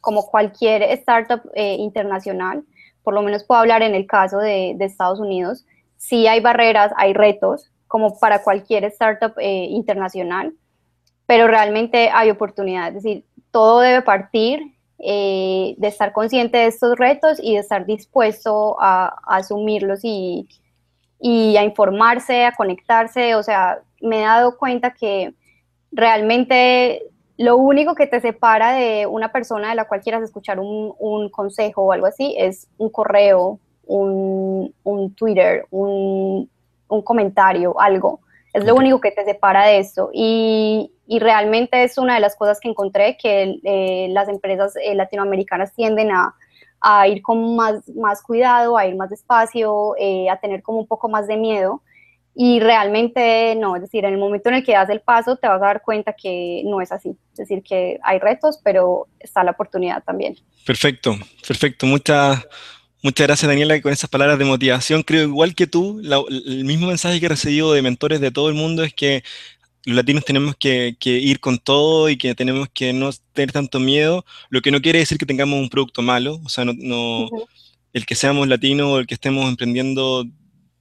como 0.00 0.26
cualquier 0.26 0.82
startup 0.98 1.42
internacional, 1.54 2.64
por 3.04 3.14
lo 3.14 3.22
menos 3.22 3.44
puedo 3.44 3.60
hablar 3.60 3.82
en 3.82 3.94
el 3.94 4.06
caso 4.06 4.38
de, 4.38 4.74
de 4.76 4.84
Estados 4.84 5.20
Unidos, 5.20 5.64
sí 5.96 6.26
hay 6.26 6.40
barreras, 6.40 6.92
hay 6.96 7.12
retos, 7.12 7.69
como 7.90 8.18
para 8.20 8.42
cualquier 8.44 8.84
startup 8.84 9.34
internacional, 9.40 10.54
pero 11.26 11.48
realmente 11.48 12.08
hay 12.12 12.30
oportunidad, 12.30 12.88
es 12.88 12.94
decir, 13.02 13.24
todo 13.50 13.80
debe 13.80 14.02
partir 14.02 14.76
eh, 15.02 15.74
de 15.78 15.88
estar 15.88 16.12
consciente 16.12 16.58
de 16.58 16.66
estos 16.66 16.98
retos 16.98 17.38
y 17.42 17.54
de 17.54 17.60
estar 17.60 17.86
dispuesto 17.86 18.76
a, 18.78 19.14
asumirlos 19.26 20.00
y, 20.02 20.46
a 21.56 21.64
informarse, 21.64 22.44
a 22.44 22.52
conectarse. 22.52 23.34
O 23.34 23.42
sea, 23.42 23.80
me 24.02 24.20
he 24.20 24.24
dado 24.24 24.58
cuenta 24.58 24.92
que 24.92 25.32
realmente 25.90 27.06
lo 27.38 27.56
único 27.56 27.94
que 27.94 28.06
te 28.06 28.20
separa 28.20 28.74
de 28.74 29.06
una 29.06 29.32
persona 29.32 29.70
de 29.70 29.74
la 29.74 29.86
cual 29.86 30.02
quieras 30.02 30.22
escuchar 30.22 30.60
un, 30.60 31.30
consejo 31.30 31.82
o 31.82 31.92
algo 31.92 32.06
así 32.06 32.34
es 32.36 32.68
un 32.76 32.90
correo, 32.90 33.58
un, 33.86 34.74
Twitter, 35.16 35.64
un, 35.70 36.50
un 36.90 37.02
comentario, 37.02 37.80
algo. 37.80 38.20
Es 38.52 38.64
lo 38.64 38.74
único 38.74 39.00
que 39.00 39.12
te 39.12 39.24
separa 39.24 39.66
de 39.66 39.78
esto. 39.78 40.10
Y, 40.12 40.92
y 41.06 41.18
realmente 41.20 41.84
es 41.84 41.98
una 41.98 42.14
de 42.14 42.20
las 42.20 42.36
cosas 42.36 42.58
que 42.60 42.68
encontré, 42.68 43.16
que 43.16 43.60
eh, 43.62 44.08
las 44.10 44.28
empresas 44.28 44.74
eh, 44.76 44.94
latinoamericanas 44.94 45.72
tienden 45.74 46.10
a, 46.10 46.34
a, 46.80 47.06
ir 47.06 47.22
con 47.22 47.54
más, 47.54 47.88
más 47.90 48.22
cuidado, 48.22 48.76
a 48.76 48.86
ir 48.86 48.96
más 48.96 49.10
despacio, 49.10 49.94
eh, 49.98 50.28
a 50.28 50.38
tener 50.40 50.62
como 50.62 50.78
un 50.78 50.86
poco 50.86 51.08
más 51.08 51.26
de 51.26 51.36
miedo. 51.36 51.82
Y 52.34 52.60
realmente 52.60 53.54
no, 53.56 53.76
es 53.76 53.82
decir, 53.82 54.04
en 54.04 54.14
el 54.14 54.18
momento 54.18 54.48
en 54.48 54.56
el 54.56 54.64
que 54.64 54.72
das 54.72 54.88
el 54.88 55.00
paso 55.00 55.36
te 55.36 55.48
vas 55.48 55.60
a 55.60 55.66
dar 55.66 55.82
cuenta 55.82 56.12
que 56.12 56.62
no 56.64 56.80
es 56.80 56.92
así. 56.92 57.10
Es 57.32 57.38
decir, 57.38 57.62
que 57.62 57.98
hay 58.02 58.18
retos, 58.18 58.60
pero 58.62 59.08
está 59.18 59.44
la 59.44 59.50
oportunidad 59.50 60.02
también. 60.04 60.36
Perfecto, 60.64 61.14
perfecto. 61.46 61.86
Muchas 61.86 62.46
Muchas 63.02 63.26
gracias, 63.26 63.48
Daniela, 63.48 63.80
con 63.80 63.92
esas 63.92 64.10
palabras 64.10 64.38
de 64.38 64.44
motivación. 64.44 65.02
Creo, 65.02 65.22
igual 65.22 65.54
que 65.54 65.66
tú, 65.66 66.02
el 66.28 66.64
mismo 66.64 66.88
mensaje 66.88 67.18
que 67.18 67.26
he 67.26 67.30
recibido 67.30 67.72
de 67.72 67.80
mentores 67.80 68.20
de 68.20 68.30
todo 68.30 68.50
el 68.50 68.54
mundo 68.54 68.84
es 68.84 68.92
que 68.92 69.22
los 69.86 69.96
latinos 69.96 70.24
tenemos 70.24 70.54
que, 70.56 70.96
ir 71.02 71.40
con 71.40 71.58
todo 71.58 72.10
y 72.10 72.18
que 72.18 72.34
tenemos 72.34 72.68
que 72.68 72.92
no 72.92 73.10
tener 73.32 73.52
tanto 73.52 73.80
miedo, 73.80 74.24
lo 74.50 74.60
que 74.60 74.70
no 74.70 74.82
quiere 74.82 74.98
decir 74.98 75.16
que 75.16 75.24
tengamos 75.24 75.58
un 75.58 75.70
producto 75.70 76.02
malo, 76.02 76.40
o 76.44 76.48
sea, 76.50 76.66
no, 76.66 77.28
el 77.92 78.04
que 78.04 78.14
seamos 78.14 78.46
latinos 78.46 78.86
o 78.88 78.98
el 78.98 79.06
que 79.06 79.14
estemos 79.14 79.48
emprendiendo 79.48 80.26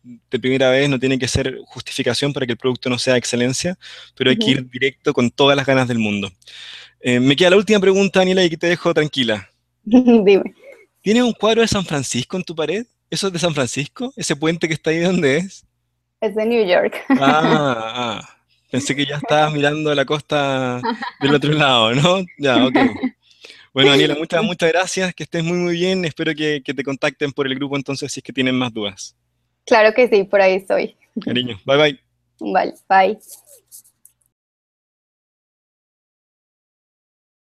de 0.03 0.39
primera 0.39 0.69
vez 0.71 0.89
no 0.89 0.99
tiene 0.99 1.19
que 1.19 1.27
ser 1.27 1.57
justificación 1.65 2.33
para 2.33 2.45
que 2.45 2.53
el 2.53 2.57
producto 2.57 2.89
no 2.89 2.99
sea 2.99 3.15
excelencia, 3.15 3.77
pero 4.15 4.29
hay 4.29 4.37
que 4.37 4.51
ir 4.51 4.69
directo 4.69 5.13
con 5.13 5.31
todas 5.31 5.55
las 5.55 5.65
ganas 5.65 5.87
del 5.87 5.99
mundo. 5.99 6.29
Eh, 6.99 7.21
me 7.21 7.37
queda 7.37 7.51
la 7.51 7.57
última 7.57 7.79
pregunta, 7.79 8.19
Daniela, 8.19 8.43
y 8.43 8.47
aquí 8.47 8.57
te 8.57 8.67
dejo 8.67 8.93
tranquila. 8.93 9.49
Dime. 9.83 10.53
¿Tienes 11.01 11.23
un 11.23 11.33
cuadro 11.33 11.61
de 11.61 11.67
San 11.67 11.85
Francisco 11.85 12.35
en 12.35 12.43
tu 12.43 12.55
pared? 12.55 12.85
¿Eso 13.09 13.27
es 13.27 13.33
de 13.33 13.39
San 13.39 13.53
Francisco? 13.53 14.13
¿Ese 14.15 14.35
puente 14.35 14.67
que 14.67 14.73
está 14.73 14.89
ahí, 14.89 14.99
dónde 14.99 15.37
es? 15.37 15.65
Es 16.21 16.35
de 16.35 16.45
New 16.45 16.67
York. 16.67 16.95
Ah, 17.09 18.21
ah. 18.21 18.35
Pensé 18.69 18.95
que 18.95 19.05
ya 19.05 19.15
estabas 19.15 19.53
mirando 19.53 19.93
la 19.95 20.05
costa 20.05 20.81
del 21.21 21.35
otro 21.35 21.51
lado, 21.53 21.95
¿no? 21.95 22.25
Ya, 22.37 22.65
ok. 22.65 22.75
Bueno, 23.73 23.91
Daniela, 23.91 24.15
muchas, 24.15 24.43
muchas 24.43 24.69
gracias, 24.71 25.13
que 25.13 25.23
estés 25.23 25.43
muy, 25.43 25.57
muy 25.57 25.73
bien. 25.75 26.03
Espero 26.03 26.33
que, 26.35 26.61
que 26.63 26.73
te 26.73 26.83
contacten 26.83 27.31
por 27.31 27.47
el 27.47 27.55
grupo 27.55 27.77
entonces 27.77 28.11
si 28.11 28.19
es 28.19 28.23
que 28.23 28.33
tienen 28.33 28.55
más 28.55 28.73
dudas. 28.73 29.15
Claro 29.65 29.93
que 29.93 30.07
sí, 30.07 30.23
por 30.23 30.41
ahí 30.41 30.55
estoy. 30.55 30.95
Cariño, 31.23 31.59
bye 31.65 31.77
bye. 31.77 31.99
Vale, 32.39 32.73
bye. 32.89 33.19